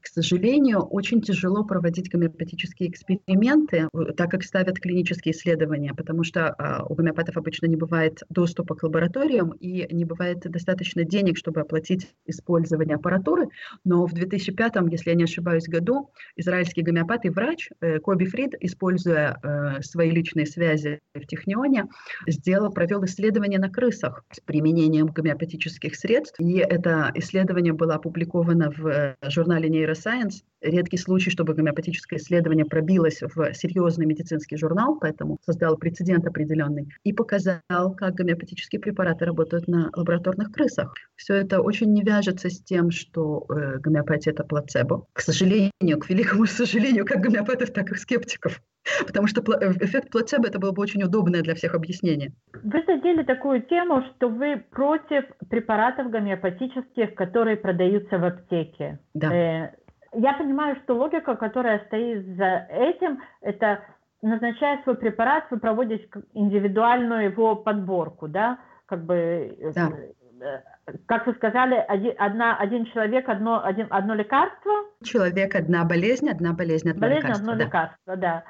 К 0.00 0.06
сожалению, 0.06 0.80
очень 0.80 1.20
тяжело 1.20 1.64
проводить 1.64 2.10
гомеопатические 2.10 2.90
эксперименты, 2.90 3.88
так 4.16 4.30
как 4.30 4.42
ставят 4.42 4.78
клинические 4.78 5.34
исследования, 5.34 5.94
потому 5.94 6.24
что 6.24 6.48
а, 6.48 6.84
у 6.84 6.94
гомеопатов 6.94 7.36
обычно 7.36 7.66
не 7.66 7.76
бывает 7.76 8.22
доступа 8.28 8.74
к 8.74 8.82
лабораториям 8.82 9.50
и 9.52 9.86
не 9.92 10.04
бывает 10.04 10.40
достаточно 10.40 11.04
денег, 11.04 11.38
чтобы 11.38 11.60
оплатить 11.60 12.08
использование 12.26 12.96
аппаратуры. 12.96 13.48
Но 13.84 14.06
в 14.06 14.12
2005, 14.12 14.74
если 14.90 15.10
я 15.10 15.16
не 15.16 15.24
ошибаюсь, 15.24 15.68
году 15.68 16.10
израильский 16.36 16.82
гомеопат 16.82 17.24
и 17.24 17.30
врач 17.30 17.70
э, 17.80 17.98
Коби 18.00 18.24
Фрид, 18.26 18.54
используя 18.60 19.38
э, 19.42 19.82
свои 19.82 20.10
личные 20.10 20.46
связи 20.46 21.00
в 21.14 21.26
Технионе, 21.26 21.86
сделал, 22.26 22.70
провел 22.70 23.04
исследование 23.04 23.58
на 23.58 23.70
крысах 23.70 24.24
с 24.30 24.40
применением 24.40 25.06
гомеопатических 25.06 25.94
средств. 25.94 26.38
И 26.40 26.58
это 26.58 27.10
исследование 27.14 27.72
было 27.72 27.94
опубликовано 27.94 28.70
в 28.70 28.86
э, 28.86 29.16
журнале 29.22 29.68
Neuroscience 29.86 30.42
редкий 30.60 30.96
случай, 30.96 31.30
чтобы 31.30 31.54
гомеопатическое 31.54 32.18
исследование 32.18 32.64
пробилось 32.64 33.22
в 33.22 33.54
серьезный 33.54 34.06
медицинский 34.06 34.56
журнал, 34.56 34.98
поэтому 34.98 35.38
создал 35.44 35.76
прецедент 35.76 36.26
определенный 36.26 36.88
и 37.04 37.12
показал, 37.12 37.94
как 37.96 38.14
гомеопатические 38.14 38.80
препараты 38.80 39.24
работают 39.24 39.68
на 39.68 39.90
лабораторных 39.94 40.52
крысах. 40.52 40.94
Все 41.16 41.34
это 41.34 41.60
очень 41.60 41.92
не 41.92 42.02
вяжется 42.02 42.50
с 42.50 42.60
тем, 42.60 42.90
что 42.90 43.46
э, 43.48 43.78
гомеопатия 43.78 44.32
это 44.32 44.44
плацебо. 44.44 45.06
К 45.12 45.20
сожалению, 45.20 45.98
к 46.00 46.08
великому 46.08 46.46
сожалению, 46.46 47.04
как 47.04 47.20
гомеопатов, 47.20 47.70
так 47.70 47.92
и 47.92 47.94
скептиков. 47.94 48.60
Потому 49.06 49.26
что 49.26 49.40
э, 49.40 49.72
эффект 49.80 50.10
плацебо 50.10 50.46
это 50.46 50.58
было 50.58 50.72
бы 50.72 50.82
очень 50.82 51.02
удобное 51.02 51.42
для 51.42 51.54
всех 51.54 51.74
объяснение. 51.74 52.32
Вы 52.62 52.82
задели 52.86 53.24
такую 53.24 53.62
тему, 53.62 54.02
что 54.16 54.28
вы 54.28 54.62
против 54.70 55.24
препаратов 55.50 56.10
гомеопатических, 56.10 57.14
которые 57.14 57.56
продаются 57.56 58.18
в 58.18 58.24
аптеке. 58.24 59.00
Да. 59.14 59.34
Э, 59.34 59.75
я 60.16 60.32
понимаю, 60.34 60.76
что 60.82 60.94
логика, 60.94 61.36
которая 61.36 61.84
стоит 61.86 62.26
за 62.36 62.66
этим, 62.70 63.22
это 63.40 63.82
назначая 64.22 64.82
свой 64.82 64.96
препарат, 64.96 65.44
вы 65.50 65.58
проводите 65.58 66.08
индивидуальную 66.32 67.30
его 67.30 67.56
подборку, 67.56 68.28
да, 68.28 68.58
как 68.86 69.04
бы 69.04 69.14
э, 69.14 69.72
да. 69.72 70.62
Как 71.06 71.26
вы 71.26 71.34
сказали, 71.34 71.84
один, 71.88 72.14
одна, 72.16 72.56
один 72.56 72.86
человек, 72.86 73.28
одно, 73.28 73.64
один, 73.64 73.88
одно 73.90 74.14
лекарство? 74.14 74.72
Человек, 75.02 75.56
одна 75.56 75.84
болезнь, 75.84 76.30
одна 76.30 76.52
болезнь, 76.52 76.88
одно 76.88 77.00
болезнь, 77.00 77.22
лекарство. 77.22 77.52
одно 77.52 77.58
да. 77.58 77.64
лекарство, 77.64 78.16
да. 78.16 78.44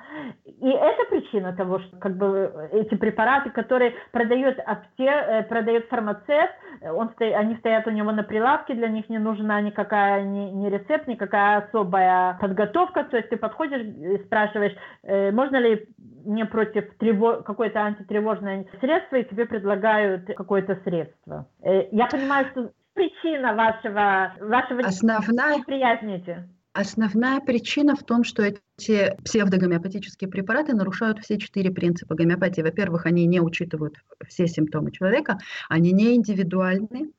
И 0.44 0.68
это 0.68 1.05
причина 1.09 1.55
того, 1.55 1.79
что 1.79 1.96
как 1.96 2.16
бы 2.18 2.68
эти 2.72 2.94
препараты, 2.94 3.49
которые 3.51 3.94
продает 4.12 4.59
апте, 4.59 5.07
э, 5.07 5.42
продает 5.44 5.87
фармацевт, 5.88 6.53
он 6.83 7.09
стоит, 7.11 7.35
они 7.35 7.57
стоят 7.57 7.87
у 7.87 7.90
него 7.90 8.12
на 8.12 8.22
прилавке, 8.22 8.75
для 8.75 8.88
них 8.88 9.09
не 9.09 9.18
нужна 9.18 9.61
никакая 9.62 10.22
ни, 10.25 10.51
ни 10.51 10.68
рецепт, 10.68 11.07
никакая 11.07 11.59
особая 11.59 12.37
подготовка. 12.38 13.05
То 13.05 13.16
есть 13.16 13.31
ты 13.31 13.38
подходишь 13.38 13.81
и 13.81 14.18
спрашиваешь, 14.25 14.77
э, 15.05 15.31
можно 15.31 15.57
ли 15.57 15.87
мне 16.27 16.44
против 16.44 16.92
тревог... 16.99 17.44
какое-то 17.44 17.81
антитревожное 17.81 18.66
средство, 18.81 19.16
и 19.16 19.25
тебе 19.25 19.46
предлагают 19.46 20.27
какое-то 20.37 20.79
средство. 20.85 21.46
Э, 21.62 21.87
я 21.92 22.07
понимаю, 22.07 22.26
что 22.53 22.73
причина 22.95 23.55
вашего, 23.55 24.35
вашего 24.41 24.81
Основная... 24.81 25.62
Основная 26.73 27.41
причина 27.41 27.97
в 27.97 28.05
том, 28.05 28.23
что 28.23 28.43
эти 28.43 29.17
псевдогомеопатические 29.25 30.29
препараты 30.29 30.75
нарушают 30.75 31.19
все 31.21 31.39
четыре 31.39 31.71
принципа 31.71 32.15
гомеопатии. 32.15 32.61
Во-первых, 32.61 33.07
они 33.07 33.25
не 33.25 33.41
учитывают 33.41 33.95
все 34.29 34.47
симптомы 34.47 34.93
человека, 34.93 35.39
они 35.71 35.93
не 35.93 36.17
индивидуальны, 36.17 37.12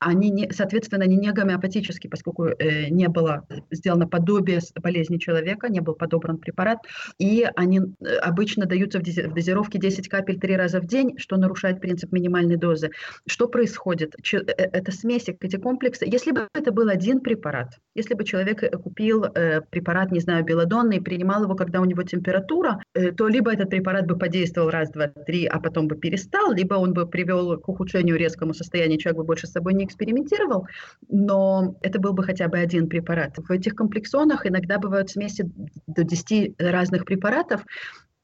они, 0.00 0.30
не, 0.30 0.50
соответственно, 0.52 1.04
они 1.04 1.16
не 1.16 1.32
гомеопатические, 1.32 2.10
поскольку 2.10 2.46
э, 2.46 2.88
не 2.88 3.08
было 3.08 3.46
сделано 3.70 4.06
подобие 4.06 4.60
болезни 4.80 5.18
человека, 5.18 5.68
не 5.68 5.80
был 5.80 5.94
подобран 5.94 6.38
препарат, 6.38 6.78
и 7.18 7.46
они 7.56 7.80
э, 7.80 8.16
обычно 8.16 8.66
даются 8.66 9.00
в, 9.00 9.02
дозировке 9.02 9.78
10 9.78 10.08
капель 10.08 10.38
три 10.38 10.56
раза 10.56 10.80
в 10.80 10.86
день, 10.86 11.18
что 11.18 11.36
нарушает 11.36 11.80
принцип 11.80 12.12
минимальной 12.12 12.56
дозы. 12.56 12.90
Что 13.26 13.48
происходит? 13.48 14.14
Ч, 14.22 14.38
э, 14.38 14.52
это 14.52 14.92
смеси, 14.92 15.36
эти 15.40 15.56
комплексы. 15.56 16.06
Если 16.06 16.30
бы 16.30 16.48
это 16.54 16.72
был 16.72 16.88
один 16.88 17.20
препарат, 17.20 17.78
если 17.94 18.14
бы 18.14 18.24
человек 18.24 18.62
э, 18.62 18.70
купил 18.70 19.24
э, 19.24 19.60
препарат, 19.62 20.12
не 20.12 20.20
знаю, 20.20 20.44
белодонный, 20.44 21.00
принимал 21.00 21.42
его, 21.42 21.54
когда 21.54 21.80
у 21.80 21.84
него 21.84 22.02
температура, 22.04 22.80
э, 22.94 23.12
то 23.12 23.26
либо 23.28 23.52
этот 23.52 23.70
препарат 23.70 24.06
бы 24.06 24.16
подействовал 24.16 24.70
раз, 24.70 24.90
два, 24.90 25.08
три, 25.08 25.46
а 25.46 25.58
потом 25.58 25.88
бы 25.88 25.96
перестал, 25.96 26.52
либо 26.52 26.74
он 26.74 26.92
бы 26.92 27.06
привел 27.06 27.58
к 27.58 27.68
ухудшению 27.68 28.16
резкому 28.16 28.54
состояния, 28.54 28.98
человек 28.98 29.18
бы 29.18 29.24
больше 29.24 29.46
с 29.46 29.52
собой 29.52 29.74
не 29.74 29.87
экспериментировал, 29.88 30.66
но 31.08 31.76
это 31.82 31.98
был 31.98 32.12
бы 32.12 32.22
хотя 32.22 32.48
бы 32.48 32.58
один 32.58 32.88
препарат. 32.88 33.36
В 33.36 33.50
этих 33.50 33.74
комплексонах 33.74 34.46
иногда 34.46 34.78
бывают 34.78 35.10
смеси 35.10 35.50
до 35.86 36.04
10 36.04 36.54
разных 36.58 37.04
препаратов, 37.04 37.64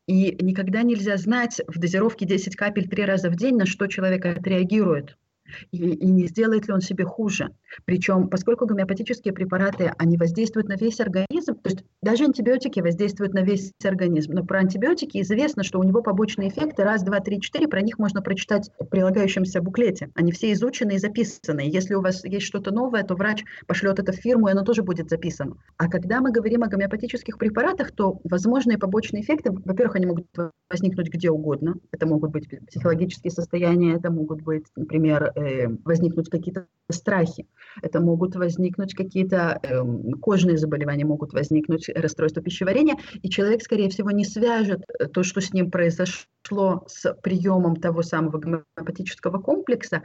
и 0.07 0.37
никогда 0.42 0.83
нельзя 0.83 1.16
знать 1.16 1.61
в 1.66 1.79
дозировке 1.79 2.27
10 2.27 2.57
капель 2.57 2.88
три 2.88 3.05
раза 3.05 3.31
в 3.31 3.37
день, 3.37 3.57
на 3.57 3.66
что 3.66 3.87
человек 3.87 4.24
отреагирует 4.27 5.16
и, 5.70 5.76
и 5.76 6.07
не 6.07 6.26
сделает 6.26 6.66
ли 6.66 6.74
он 6.74 6.80
себе 6.80 7.04
хуже. 7.04 7.50
Причем, 7.85 8.28
поскольку 8.28 8.66
гомеопатические 8.66 9.35
препараты, 9.35 9.92
они 9.98 10.16
воздействуют 10.16 10.68
на 10.68 10.76
весь 10.76 11.00
организм, 11.00 11.54
то 11.54 11.70
есть 11.70 11.85
даже 12.02 12.24
антибиотики 12.24 12.80
воздействуют 12.80 13.35
на 13.35 13.42
весь 13.42 13.72
организм, 13.85 14.33
но 14.33 14.44
про 14.44 14.61
антибиотики 14.61 15.20
известно, 15.20 15.64
что 15.64 15.80
у 15.80 15.83
него 15.83 16.02
побочные 16.02 16.48
эффекты, 16.48 16.85
раз, 16.85 17.02
два, 17.02 17.20
три, 17.20 17.40
четыре, 17.40 17.68
про 17.68 17.83
них 17.83 17.98
можно 17.98 18.22
прочитать 18.22 18.70
в 18.78 18.85
прилагающемся 18.87 19.61
буклете. 19.61 20.11
Они 20.14 20.33
все 20.33 20.52
изучены 20.52 20.92
и 20.92 20.98
записаны. 20.98 21.62
Если 21.64 21.94
у 21.94 22.00
вас 22.00 22.24
есть 22.24 22.46
что-то 22.46 22.70
новое, 22.72 23.02
то 23.02 23.14
врач 23.14 23.44
пошлет 23.66 23.98
это 23.98 24.12
в 24.12 24.16
фирму, 24.16 24.48
и 24.48 24.52
оно 24.52 24.62
тоже 24.62 24.83
будет 24.83 25.09
записано. 25.11 25.57
А 25.76 25.88
когда 25.88 26.20
мы 26.20 26.30
говорим 26.33 26.62
о 26.62 26.68
гомеопатических 26.68 27.38
препаратах, 27.38 27.92
то 27.92 28.20
возможные 28.24 28.78
побочные 28.78 29.22
эффекты, 29.22 29.50
во-первых, 29.50 29.96
они 29.96 30.07
могут 30.07 30.26
возникнуть 30.70 31.09
где 31.09 31.30
угодно. 31.30 31.74
Это 31.92 32.07
могут 32.07 32.30
быть 32.30 32.48
психологические 32.66 33.30
состояния, 33.30 33.94
это 33.94 34.11
могут 34.11 34.42
быть, 34.42 34.66
например, 34.76 35.33
э, 35.34 35.68
возникнуть 35.84 36.28
какие-то 36.28 36.66
страхи, 36.90 37.46
это 37.82 38.00
могут 38.00 38.36
возникнуть 38.36 38.94
какие-то 38.94 39.58
э, 39.62 39.82
кожные 40.20 40.58
заболевания, 40.58 41.04
могут 41.04 41.32
возникнуть 41.32 41.88
расстройства 41.88 42.42
пищеварения, 42.42 42.96
и 43.22 43.28
человек, 43.28 43.62
скорее 43.62 43.88
всего, 43.88 44.10
не 44.10 44.24
свяжет 44.24 44.82
э, 44.98 45.06
то, 45.06 45.22
что 45.22 45.40
с 45.40 45.52
ним 45.52 45.70
произошло 45.70 46.84
с 46.86 47.12
приемом 47.22 47.76
того 47.76 48.02
самого 48.02 48.38
гомеопатического 48.38 49.38
комплекса, 49.38 50.02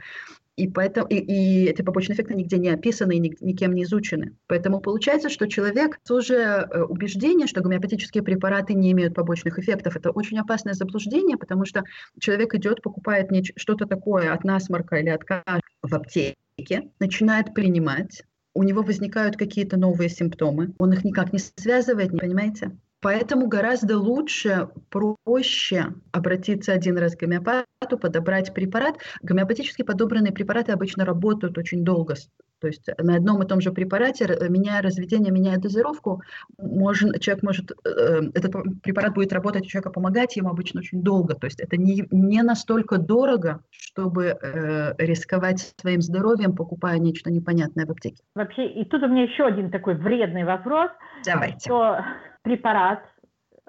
и, 0.60 0.68
поэтому, 0.68 1.06
и, 1.08 1.16
и 1.16 1.64
эти 1.66 1.82
побочные 1.82 2.14
эффекты 2.14 2.34
нигде 2.34 2.58
не 2.58 2.68
описаны 2.68 3.16
и 3.16 3.18
ни, 3.18 3.36
никем 3.40 3.74
не 3.74 3.84
изучены. 3.84 4.36
Поэтому 4.46 4.80
получается, 4.80 5.30
что 5.30 5.46
человек 5.48 5.98
тоже 6.06 6.34
э, 6.34 6.82
убеждение, 6.82 7.46
что 7.46 7.62
гомеопатические 7.62 8.22
препараты 8.22 8.74
не 8.74 8.92
имеют 8.92 9.14
побочных 9.14 9.58
эффектов, 9.58 9.96
это 9.96 10.10
очень 10.10 10.38
опасное 10.38 10.74
заблуждение, 10.74 11.38
потому 11.38 11.64
что 11.64 11.84
человек 12.18 12.54
идет, 12.54 12.82
покупает 12.82 13.30
что-то 13.56 13.86
такое 13.86 14.32
от 14.32 14.44
насморка 14.44 14.96
или 14.96 15.08
от 15.08 15.24
кашля 15.24 15.62
в 15.82 15.94
аптеке, 15.94 16.90
начинает 16.98 17.54
принимать, 17.54 18.22
у 18.54 18.62
него 18.62 18.82
возникают 18.82 19.36
какие-то 19.36 19.78
новые 19.78 20.10
симптомы, 20.10 20.74
он 20.78 20.92
их 20.92 21.04
никак 21.04 21.32
не 21.32 21.38
связывает, 21.38 22.12
не 22.12 22.18
понимаете? 22.18 22.72
Поэтому 23.02 23.48
гораздо 23.48 23.98
лучше, 23.98 24.68
проще 24.90 25.94
обратиться 26.12 26.72
один 26.72 26.98
раз 26.98 27.16
к 27.16 27.20
гомеопату, 27.20 27.98
подобрать 28.00 28.52
препарат. 28.52 28.96
Гомеопатически 29.22 29.82
подобранные 29.82 30.32
препараты 30.32 30.72
обычно 30.72 31.04
работают 31.04 31.56
очень 31.56 31.82
долго. 31.82 32.14
То 32.60 32.66
есть 32.66 32.88
на 32.98 33.16
одном 33.16 33.42
и 33.42 33.46
том 33.46 33.60
же 33.60 33.72
препарате, 33.72 34.26
меняя 34.48 34.82
разведение, 34.82 35.32
меняя 35.32 35.58
дозировку, 35.58 36.20
можно, 36.58 37.18
человек 37.18 37.42
может, 37.42 37.70
э, 37.70 38.20
этот 38.34 38.52
препарат 38.82 39.14
будет 39.14 39.32
работать 39.32 39.64
у 39.64 39.66
человека, 39.66 39.90
помогать 39.90 40.36
ему 40.36 40.50
обычно 40.50 40.80
очень 40.80 41.02
долго. 41.02 41.34
То 41.34 41.46
есть 41.46 41.58
это 41.58 41.78
не, 41.78 42.06
не 42.10 42.42
настолько 42.42 42.98
дорого, 42.98 43.62
чтобы 43.70 44.26
э, 44.26 44.94
рисковать 44.98 45.72
своим 45.80 46.02
здоровьем, 46.02 46.54
покупая 46.54 46.98
нечто 46.98 47.30
непонятное 47.30 47.86
в 47.86 47.90
аптеке. 47.92 48.22
Вообще, 48.34 48.66
и 48.66 48.84
тут 48.84 49.02
у 49.02 49.08
меня 49.08 49.22
еще 49.22 49.44
один 49.46 49.70
такой 49.70 49.94
вредный 49.94 50.44
вопрос. 50.44 50.90
Давайте. 51.24 51.60
Что 51.60 52.04
препарат, 52.42 53.02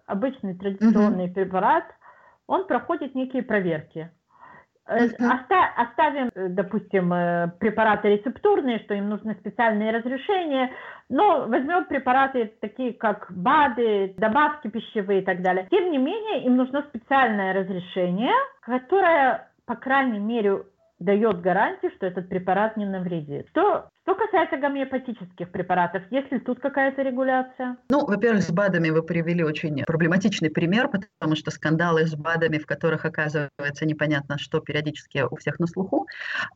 обычный 0.06 0.56
традиционный 0.56 1.26
угу. 1.26 1.34
препарат, 1.34 1.86
он 2.48 2.68
проходит 2.68 3.16
некие 3.16 3.44
проверки. 3.44 4.12
Uh-huh. 4.90 5.40
Оставим, 5.78 6.32
э, 6.36 6.50
допустим, 6.50 7.14
э, 7.14 7.52
препараты 7.60 8.10
рецептурные, 8.10 8.80
что 8.80 8.94
им 8.94 9.10
нужны 9.10 9.36
специальные 9.36 9.92
разрешения, 9.92 10.72
но 11.08 11.46
возьмем 11.48 11.86
препараты 11.86 12.52
такие, 12.60 12.94
как 12.94 13.28
БАДы, 13.30 14.16
добавки 14.18 14.68
пищевые 14.68 15.22
и 15.22 15.26
так 15.26 15.42
далее. 15.42 15.68
Тем 15.70 15.92
не 15.92 15.98
менее, 15.98 16.44
им 16.44 16.58
нужно 16.58 16.82
специальное 16.90 17.54
разрешение, 17.54 18.34
которое, 18.62 19.50
по 19.66 19.76
крайней 19.76 20.20
мере, 20.20 20.64
дает 21.02 21.42
гарантию, 21.42 21.92
что 21.96 22.06
этот 22.06 22.30
препарат 22.30 22.78
не 22.78 22.86
навредит. 22.86 23.48
Что, 23.50 23.90
что 24.04 24.16
касается 24.16 24.58
гомеопатических 24.58 25.52
препаратов, 25.52 26.04
есть 26.12 26.32
ли 26.32 26.40
тут 26.40 26.60
какая-то 26.60 27.02
регуляция? 27.02 27.78
Ну, 27.90 28.06
во-первых, 28.06 28.44
с 28.44 28.52
БАДами 28.52 28.92
вы 28.92 29.02
привели 29.02 29.44
очень 29.44 29.84
проблематичный 29.84 30.52
пример, 30.52 30.90
потому 30.90 31.36
что 31.36 31.50
скандалы 31.50 32.06
с 32.06 32.16
БАДами, 32.16 32.60
в 32.60 32.68
которых 32.68 33.06
оказывается 33.06 33.86
непонятно, 33.86 34.38
что 34.38 34.60
периодически 34.60 35.26
у 35.30 35.36
всех 35.38 35.60
на 35.60 35.66
слуху. 35.66 36.08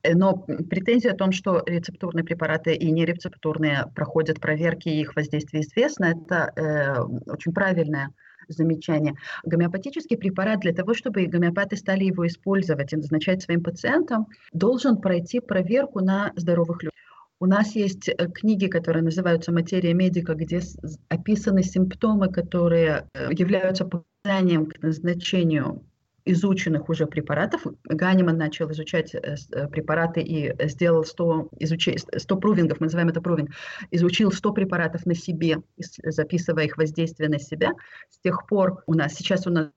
Э, 0.03 0.13
но 0.13 0.37
претензия 0.37 1.13
о 1.13 1.17
том, 1.17 1.31
что 1.31 1.63
рецептурные 1.65 2.23
препараты 2.23 2.75
и 2.75 2.91
нерецептурные 2.91 3.85
проходят 3.95 4.39
проверки, 4.39 4.89
и 4.89 5.01
их 5.01 5.15
воздействие 5.15 5.63
известно, 5.63 6.05
это 6.05 6.51
э, 6.55 7.01
очень 7.31 7.51
правильная 7.51 8.09
замечание. 8.47 9.15
Гомеопатический 9.43 10.17
препарат 10.17 10.59
для 10.61 10.73
того, 10.73 10.93
чтобы 10.93 11.25
гомеопаты 11.25 11.75
стали 11.77 12.05
его 12.05 12.25
использовать 12.27 12.93
и 12.93 12.97
назначать 12.97 13.41
своим 13.41 13.63
пациентам, 13.63 14.27
должен 14.53 14.97
пройти 14.97 15.39
проверку 15.39 15.99
на 15.99 16.31
здоровых 16.35 16.83
людях. 16.83 16.91
У 17.39 17.47
нас 17.47 17.75
есть 17.75 18.07
э, 18.07 18.13
книги, 18.33 18.67
которые 18.67 19.03
называются 19.03 19.51
«Материя 19.51 19.93
медика», 19.93 20.35
где 20.35 20.61
описаны 21.09 21.63
симптомы, 21.63 22.31
которые 22.31 23.09
э, 23.13 23.29
являются 23.31 23.85
показанием 23.85 24.67
к 24.67 24.81
назначению 24.81 25.83
изученных 26.25 26.89
уже 26.89 27.05
препаратов. 27.05 27.61
Ганиман 27.83 28.37
начал 28.37 28.71
изучать 28.71 29.13
э, 29.13 29.35
э, 29.51 29.67
препараты 29.67 30.21
и 30.21 30.53
сделал 30.67 31.05
100, 31.05 31.49
изуч... 31.59 31.89
100 32.15 32.37
прувингов, 32.37 32.79
мы 32.79 32.85
называем 32.85 33.09
это 33.09 33.21
прувинг, 33.21 33.51
изучил 33.91 34.31
100 34.31 34.53
препаратов 34.53 35.05
на 35.05 35.15
себе, 35.15 35.61
записывая 35.77 36.65
их 36.65 36.77
воздействие 36.77 37.29
на 37.29 37.39
себя. 37.39 37.73
С 38.09 38.19
тех 38.19 38.47
пор 38.47 38.83
у 38.87 38.93
нас, 38.93 39.13
сейчас 39.13 39.45
у 39.47 39.51
нас 39.51 39.69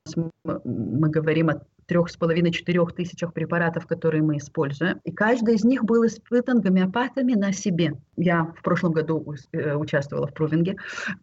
мы 0.45 1.11
говорим 1.11 1.51
о 1.51 1.63
трех 1.89 2.11
с 2.11 2.17
половиной-четырех 2.17 2.93
тысячах 2.93 3.33
препаратов, 3.33 3.87
которые 3.87 4.23
мы 4.23 4.37
используем. 4.37 5.01
И 5.05 5.11
каждый 5.11 5.55
из 5.55 5.65
них 5.65 5.85
был 5.85 6.07
испытан 6.07 6.61
гомеопатами 6.61 7.33
на 7.33 7.53
себе. 7.53 7.95
Я 8.17 8.53
в 8.57 8.63
прошлом 8.63 8.93
году 8.93 9.35
э, 9.53 9.75
участвовала 9.75 10.27
в 10.27 10.35
прувинге. 10.35 10.77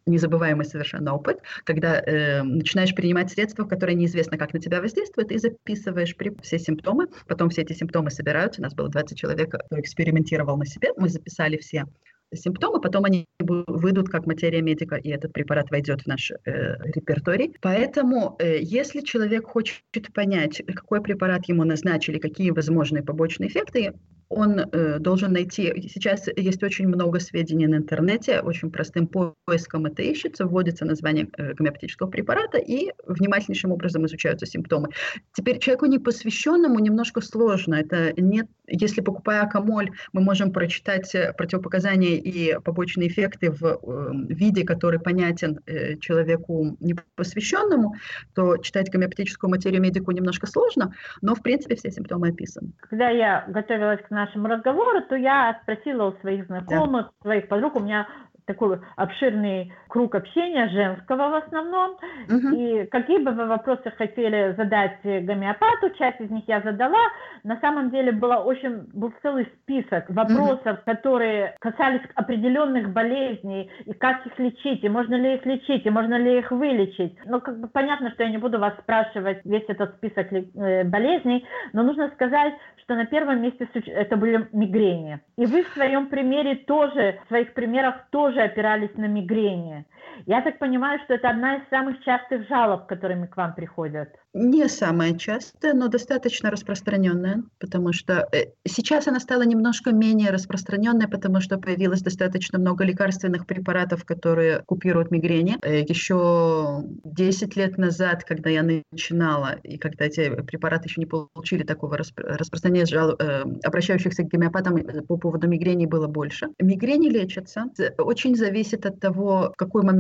Незабываемый 0.08 0.66
совершенно 0.66 1.14
опыт, 1.14 1.40
когда 1.64 2.02
э, 2.02 2.42
начинаешь 2.42 2.96
принимать 2.96 3.32
средства, 3.32 3.64
которые 3.66 3.96
неизвестно, 3.96 4.38
как 4.38 4.54
на 4.54 4.60
тебя 4.60 4.82
воздействуют, 4.82 5.32
и 5.32 5.38
записываешь 5.38 6.16
при... 6.16 6.36
все 6.42 6.58
симптомы. 6.58 7.08
Потом 7.28 7.50
все 7.50 7.62
эти 7.62 7.74
симптомы 7.74 8.10
собираются. 8.10 8.62
У 8.62 8.64
нас 8.64 8.74
было 8.74 8.90
20 8.90 9.18
человек, 9.18 9.54
кто 9.54 9.80
экспериментировал 9.80 10.58
на 10.58 10.66
себе. 10.66 10.90
Мы 10.98 11.10
записали 11.10 11.58
все 11.58 11.86
симптомы, 12.34 12.82
потом 12.82 13.06
они 13.06 13.26
выйдут 13.40 14.10
как 14.10 14.26
материя 14.26 14.62
медика, 14.62 14.96
и 14.96 15.10
этот 15.10 15.34
препарат 15.34 15.70
войдет 15.72 16.02
в 16.02 16.08
наш 16.08 16.32
э, 16.32 16.36
репертуарий. 16.84 17.56
Поэтому, 17.62 18.36
э, 18.40 18.60
если 18.62 19.02
человек 19.02 19.46
хочет 19.46 19.82
понять, 20.14 20.62
какой 20.68 21.02
препарат 21.02 21.48
ему 21.48 21.64
назначили, 21.64 22.20
какие 22.20 22.52
возможные 22.52 23.04
побочные 23.04 23.50
эффекты, 23.50 23.94
он 24.30 24.60
э, 24.60 25.00
должен 25.00 25.34
найти, 25.34 25.90
сейчас 25.94 26.28
есть 26.36 26.64
очень 26.64 26.88
много 26.88 27.20
сведений 27.20 27.68
на 27.68 27.76
интернете, 27.76 28.42
очень 28.42 28.72
простым 28.72 29.08
поиском 29.08 29.86
это 29.86 30.02
ищется, 30.02 30.46
вводится 30.46 30.86
название 30.86 31.28
э, 31.38 31.54
гомеопатического 31.54 32.08
препарата 32.08 32.58
и 32.58 32.92
внимательнейшим 33.06 33.72
образом 33.72 34.06
изучаются 34.06 34.46
симптомы. 34.46 34.90
Теперь 35.34 35.60
человеку 35.60 35.86
непосвященному 35.86 36.80
немножко 36.80 37.22
сложно, 37.22 37.76
это 37.76 38.14
нет, 38.20 38.48
если 38.68 39.02
покупая 39.02 39.44
акамоль, 39.44 39.92
мы 40.12 40.22
можем 40.22 40.52
прочитать 40.52 41.14
э, 41.16 41.34
противопоказания 41.34 42.18
и 42.18 42.60
побочные 42.60 43.10
эффекты 43.10 43.52
в 43.52 43.64
э, 43.64 44.12
виде, 44.34 44.66
который 44.66 45.00
понятен 45.00 45.60
э, 45.66 45.98
человеку 45.98 46.76
непосвященному, 46.80 47.96
то 48.34 48.58
читать 48.58 48.90
гомеопатическую 48.92 49.50
материю 49.50 49.82
медику 49.82 50.12
немножко 50.12 50.48
сложно, 50.48 50.94
но 51.22 51.36
в 51.36 51.42
принципе 51.42 51.76
все 51.76 51.92
симптомы 51.92 52.30
описаны. 52.30 52.72
Когда 52.80 53.10
я 53.10 53.46
готовилась 53.48 54.02
к 54.02 54.10
нашему 54.10 54.25
разговору, 54.34 55.02
то 55.02 55.16
я 55.16 55.60
спросила 55.64 56.06
у 56.10 56.20
своих 56.20 56.46
знакомых, 56.48 57.08
да. 57.08 57.22
своих 57.22 57.48
подруг, 57.48 57.76
у 57.76 57.80
меня 57.80 58.08
такой 58.46 58.80
обширный 58.96 59.74
круг 59.88 60.16
общения 60.16 60.70
женского 60.70 61.30
в 61.30 61.36
основном. 61.36 61.98
Угу. 62.30 62.56
И 62.56 62.86
какие 62.88 63.20
бы 63.20 63.32
вы 63.32 63.46
вопросы 63.46 63.92
хотели 63.98 64.54
задать 64.58 65.00
гомеопату, 65.04 65.92
часть 65.98 66.20
из 66.20 66.30
них 66.30 66.44
я 66.48 66.62
задала. 66.62 67.00
На 67.44 67.60
самом 67.60 67.92
деле 67.92 68.12
было 68.12 68.36
очень, 68.36 68.88
был 68.94 69.14
целый 69.22 69.48
список 69.62 70.10
вопросов, 70.10 70.78
угу. 70.78 70.86
которые 70.86 71.56
касались 71.60 72.02
определенных 72.16 72.92
болезней 72.92 73.70
и 73.86 73.94
как 73.94 74.26
их 74.26 74.38
лечить, 74.40 74.84
и 74.84 74.90
можно 74.90 75.16
ли 75.16 75.36
их 75.36 75.46
лечить, 75.46 75.86
и 75.86 75.90
можно 75.90 76.16
ли 76.16 76.40
их 76.40 76.52
вылечить. 76.52 77.18
Ну, 77.26 77.42
как 77.42 77.60
бы 77.60 77.68
понятно, 77.68 78.12
что 78.12 78.24
я 78.24 78.30
не 78.30 78.38
буду 78.38 78.60
вас 78.60 78.74
спрашивать 78.80 79.42
весь 79.46 79.66
этот 79.68 79.96
список 79.96 80.32
э, 80.32 80.84
болезней, 80.84 81.46
но 81.74 81.84
нужно 81.84 82.10
сказать, 82.10 82.54
что 82.86 82.96
на 82.96 83.06
первом 83.06 83.42
месте 83.42 83.68
это 83.88 84.16
были 84.16 84.48
мигрени. 84.52 85.20
И 85.38 85.46
вы 85.46 85.64
в 85.64 85.68
своем 85.70 86.08
примере 86.08 86.56
тоже, 86.56 87.20
в 87.26 87.28
своих 87.30 87.54
примерах 87.54 87.96
тоже 88.12 88.35
опирались 88.42 88.94
на 88.96 89.06
мигрени. 89.06 89.86
Я 90.26 90.42
так 90.42 90.60
понимаю, 90.60 91.00
что 91.04 91.16
это 91.16 91.30
одна 91.30 91.58
из 91.58 91.70
самых 91.70 92.02
частых 92.04 92.48
жалоб, 92.48 92.88
которыми 92.88 93.28
к 93.28 93.38
вам 93.38 93.54
приходят. 93.54 94.10
Не 94.34 94.68
самая 94.68 95.14
частая, 95.18 95.74
но 95.74 95.88
достаточно 95.88 96.52
распространенная, 96.52 97.44
потому 97.60 97.94
что 97.94 98.28
э, 98.32 98.48
сейчас 98.68 99.08
она 99.08 99.20
стала 99.20 99.44
немножко 99.44 99.92
менее 99.92 100.32
распространенной, 100.32 101.08
потому 101.08 101.42
что 101.42 101.58
появилось 101.58 102.02
достаточно 102.02 102.60
много 102.60 102.84
лекарственных 102.84 103.46
препаратов, 103.46 104.04
которые 104.04 104.64
купируют 104.66 105.12
мигрени. 105.12 105.58
Э, 105.62 105.82
еще 105.82 106.84
10 107.04 107.56
лет 107.56 107.78
назад, 107.78 108.24
когда 108.24 108.50
я 108.50 108.64
начинала, 108.64 109.56
и 109.64 109.78
когда 109.78 110.06
эти 110.06 110.30
препараты 110.44 110.90
еще 110.90 111.02
не 111.02 111.08
получили 111.08 111.64
такого 111.64 111.98
распространения, 111.98 112.86
жалоб, 112.86 113.22
э, 113.22 113.44
обращающихся 113.64 114.24
к 114.24 114.28
гомеопатам 114.28 114.78
по 115.08 115.18
поводу 115.18 115.48
мигрени 115.48 115.86
было 115.86 116.08
больше. 116.08 116.48
Мигрени 116.60 117.10
лечатся. 117.10 117.66
Очень 117.98 118.36
зависит 118.36 118.86
от 118.86 119.00
того, 119.00 119.52
в 119.54 119.58
какой 119.58 119.84
момент 119.84 119.95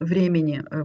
времени 0.00 0.62
э, 0.70 0.84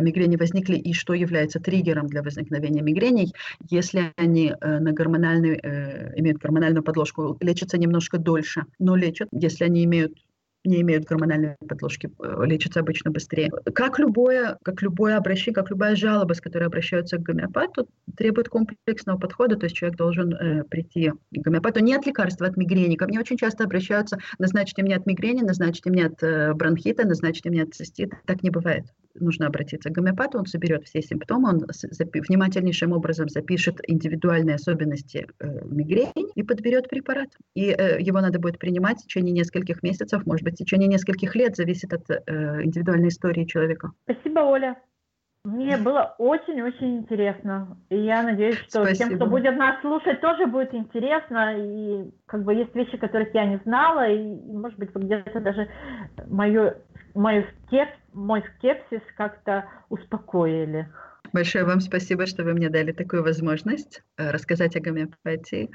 мигрени 0.00 0.36
возникли 0.36 0.76
и 0.76 0.92
что 0.92 1.14
является 1.14 1.60
триггером 1.60 2.06
для 2.06 2.22
возникновения 2.22 2.82
мигрений, 2.82 3.32
если 3.68 4.12
они 4.16 4.52
э, 4.60 4.78
на 4.78 4.92
гормональный, 4.92 5.58
э, 5.62 6.18
имеют 6.18 6.38
гормональную 6.38 6.82
подложку, 6.82 7.36
лечатся 7.40 7.78
немножко 7.78 8.18
дольше, 8.18 8.64
но 8.78 8.96
лечат, 8.96 9.28
если 9.32 9.64
они 9.64 9.84
имеют 9.84 10.14
не 10.64 10.80
имеют 10.82 11.04
гормональной 11.04 11.56
подложки, 11.66 12.10
э, 12.22 12.44
лечатся 12.44 12.80
обычно 12.80 13.10
быстрее. 13.10 13.50
Как 13.74 13.98
любое, 13.98 14.58
как 14.62 14.82
любое 14.82 15.16
обращение, 15.16 15.54
как 15.54 15.70
любая 15.70 15.96
жалоба, 15.96 16.34
с 16.34 16.40
которой 16.40 16.64
обращаются 16.64 17.16
к 17.16 17.22
гомеопату, 17.22 17.88
требует 18.16 18.48
комплексного 18.48 19.18
подхода, 19.18 19.56
то 19.56 19.64
есть 19.64 19.76
человек 19.76 19.96
должен 19.96 20.34
э, 20.34 20.64
прийти 20.64 21.10
к 21.10 21.16
гомеопату 21.30 21.80
не 21.80 21.94
от 21.94 22.06
лекарства, 22.06 22.46
а 22.46 22.50
от 22.50 22.56
мигрени. 22.56 22.96
Ко 22.96 23.06
мне 23.06 23.20
очень 23.20 23.36
часто 23.36 23.64
обращаются, 23.64 24.18
назначьте 24.38 24.82
мне 24.82 24.96
от 24.96 25.06
мигрени, 25.06 25.42
назначьте 25.42 25.90
мне 25.90 26.06
от 26.06 26.22
э, 26.22 26.52
бронхита, 26.54 27.06
назначьте 27.06 27.50
мне 27.50 27.62
от 27.62 27.74
цистита. 27.74 28.18
Так 28.26 28.42
не 28.42 28.50
бывает 28.50 28.84
нужно 29.14 29.46
обратиться 29.46 29.90
к 29.90 29.92
гомеопату, 29.92 30.38
он 30.38 30.46
соберет 30.46 30.84
все 30.84 31.02
симптомы, 31.02 31.50
он 31.50 31.58
внимательнейшим 31.58 32.92
образом 32.92 33.28
запишет 33.28 33.80
индивидуальные 33.86 34.56
особенности 34.56 35.26
э, 35.38 35.64
мигрени 35.64 36.30
и 36.34 36.42
подберет 36.42 36.88
препарат. 36.88 37.28
И 37.54 37.70
э, 37.70 38.00
его 38.00 38.20
надо 38.20 38.38
будет 38.38 38.58
принимать 38.58 38.98
в 38.98 39.02
течение 39.04 39.32
нескольких 39.32 39.82
месяцев, 39.82 40.26
может 40.26 40.44
быть, 40.44 40.54
в 40.54 40.58
течение 40.58 40.88
нескольких 40.88 41.34
лет, 41.34 41.56
зависит 41.56 41.92
от 41.92 42.08
э, 42.10 42.62
индивидуальной 42.64 43.08
истории 43.08 43.44
человека. 43.44 43.92
Спасибо, 44.04 44.40
Оля. 44.40 44.76
Мне 45.44 45.78
было 45.78 46.14
очень-очень 46.18 46.98
интересно. 46.98 47.78
И 47.88 47.96
я 47.96 48.22
надеюсь, 48.22 48.56
что 48.56 48.84
Спасибо. 48.84 49.08
тем, 49.08 49.16
кто 49.16 49.26
будет 49.26 49.56
нас 49.56 49.80
слушать, 49.80 50.20
тоже 50.20 50.46
будет 50.46 50.74
интересно. 50.74 51.56
И 51.56 52.10
как 52.26 52.44
бы 52.44 52.52
есть 52.52 52.74
вещи, 52.74 52.98
которых 52.98 53.32
я 53.32 53.46
не 53.46 53.56
знала, 53.64 54.06
и, 54.06 54.18
может 54.52 54.78
быть, 54.78 54.94
где-то 54.94 55.40
даже 55.40 55.68
мою, 56.28 56.74
мою 57.14 57.44
скеп, 57.66 57.88
мой 58.12 58.42
скепсис 58.56 59.02
как-то 59.16 59.68
успокоили. 59.88 60.88
Большое 61.32 61.64
вам 61.64 61.80
спасибо, 61.80 62.26
что 62.26 62.42
вы 62.42 62.54
мне 62.54 62.70
дали 62.70 62.92
такую 62.92 63.22
возможность 63.22 64.02
э, 64.16 64.30
рассказать 64.30 64.76
о 64.76 64.80
гомеопатии, 64.80 65.70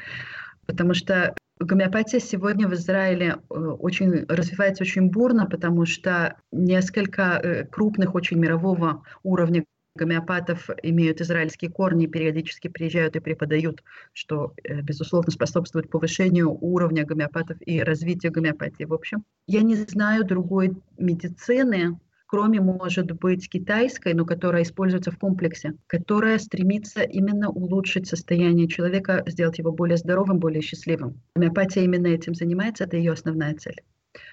потому 0.65 0.93
что 0.93 1.33
Гомеопатия 1.59 2.19
сегодня 2.19 2.67
в 2.67 2.73
Израиле 2.73 3.37
э, 3.49 3.53
очень 3.55 4.25
развивается 4.27 4.83
очень 4.83 5.09
бурно, 5.09 5.45
потому 5.45 5.85
что 5.85 6.35
несколько 6.51 7.39
э, 7.41 7.63
крупных 7.63 8.13
очень 8.13 8.37
мирового 8.37 9.03
уровня 9.23 9.63
гомеопатов 9.95 10.69
имеют 10.83 11.21
израильские 11.21 11.71
корни, 11.71 12.05
периодически 12.05 12.67
приезжают 12.67 13.15
и 13.15 13.19
преподают, 13.19 13.83
что, 14.13 14.53
э, 14.63 14.81
безусловно, 14.81 15.31
способствует 15.31 15.89
повышению 15.89 16.51
уровня 16.51 17.05
гомеопатов 17.05 17.57
и 17.65 17.81
развитию 17.81 18.31
гомеопатии. 18.31 18.83
В 18.83 18.93
общем, 18.93 19.23
я 19.47 19.61
не 19.61 19.75
знаю 19.75 20.25
другой 20.25 20.73
медицины, 20.97 21.97
кроме, 22.27 22.59
может 22.59 23.11
быть, 23.13 23.49
китайской, 23.49 24.13
но 24.13 24.25
которая 24.25 24.63
используется 24.63 25.11
в 25.11 25.17
комплексе, 25.17 25.75
которая 25.87 26.39
стремится 26.39 27.01
именно 27.01 27.49
улучшить 27.49 28.07
состояние 28.07 28.67
человека, 28.67 29.23
сделать 29.27 29.59
его 29.59 29.71
более 29.71 29.97
здоровым, 29.97 30.39
более 30.39 30.61
счастливым. 30.61 31.21
Гомеопатия 31.35 31.83
именно 31.83 32.07
этим 32.07 32.35
занимается, 32.35 32.83
это 32.83 32.97
ее 32.97 33.13
основная 33.13 33.53
цель. 33.55 33.81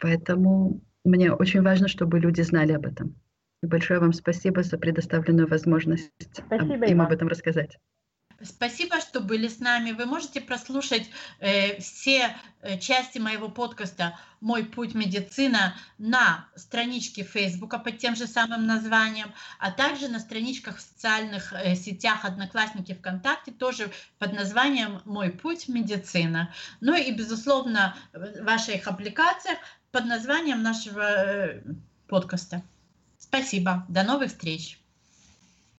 Поэтому 0.00 0.80
мне 1.04 1.32
очень 1.32 1.62
важно, 1.62 1.88
чтобы 1.88 2.18
люди 2.18 2.40
знали 2.42 2.72
об 2.72 2.86
этом. 2.86 3.14
И 3.62 3.66
большое 3.66 4.00
вам 4.00 4.12
спасибо 4.12 4.62
за 4.62 4.76
предоставленную 4.76 5.46
возможность 5.46 6.10
спасибо, 6.32 6.86
им 6.86 7.00
об 7.00 7.12
этом 7.12 7.28
рассказать. 7.28 7.78
Спасибо, 8.44 9.00
что 9.00 9.20
были 9.20 9.46
с 9.46 9.60
нами. 9.60 9.92
Вы 9.92 10.06
можете 10.06 10.40
прослушать 10.40 11.08
э, 11.38 11.78
все 11.80 12.36
э, 12.60 12.78
части 12.78 13.18
моего 13.18 13.48
подкаста 13.48 14.18
«Мой 14.40 14.64
путь 14.64 14.94
медицина» 14.94 15.76
на 15.98 16.48
страничке 16.56 17.22
Фейсбука 17.22 17.78
под 17.78 17.98
тем 17.98 18.16
же 18.16 18.26
самым 18.26 18.66
названием, 18.66 19.32
а 19.60 19.70
также 19.70 20.08
на 20.08 20.18
страничках 20.18 20.78
в 20.78 20.80
социальных 20.80 21.52
э, 21.52 21.76
сетях 21.76 22.24
Одноклассники 22.24 22.94
ВКонтакте 22.94 23.52
тоже 23.52 23.92
под 24.18 24.32
названием 24.32 25.02
«Мой 25.04 25.30
путь 25.30 25.68
медицина». 25.68 26.52
Ну 26.80 26.96
и, 26.96 27.12
безусловно, 27.12 27.94
в 28.12 28.42
ваших 28.42 28.88
аппликациях 28.88 29.58
под 29.92 30.06
названием 30.06 30.64
нашего 30.64 31.02
э, 31.02 31.62
подкаста. 32.08 32.64
Спасибо. 33.34 33.86
До 33.88 34.02
новых 34.02 34.30
встреч. 34.30 34.81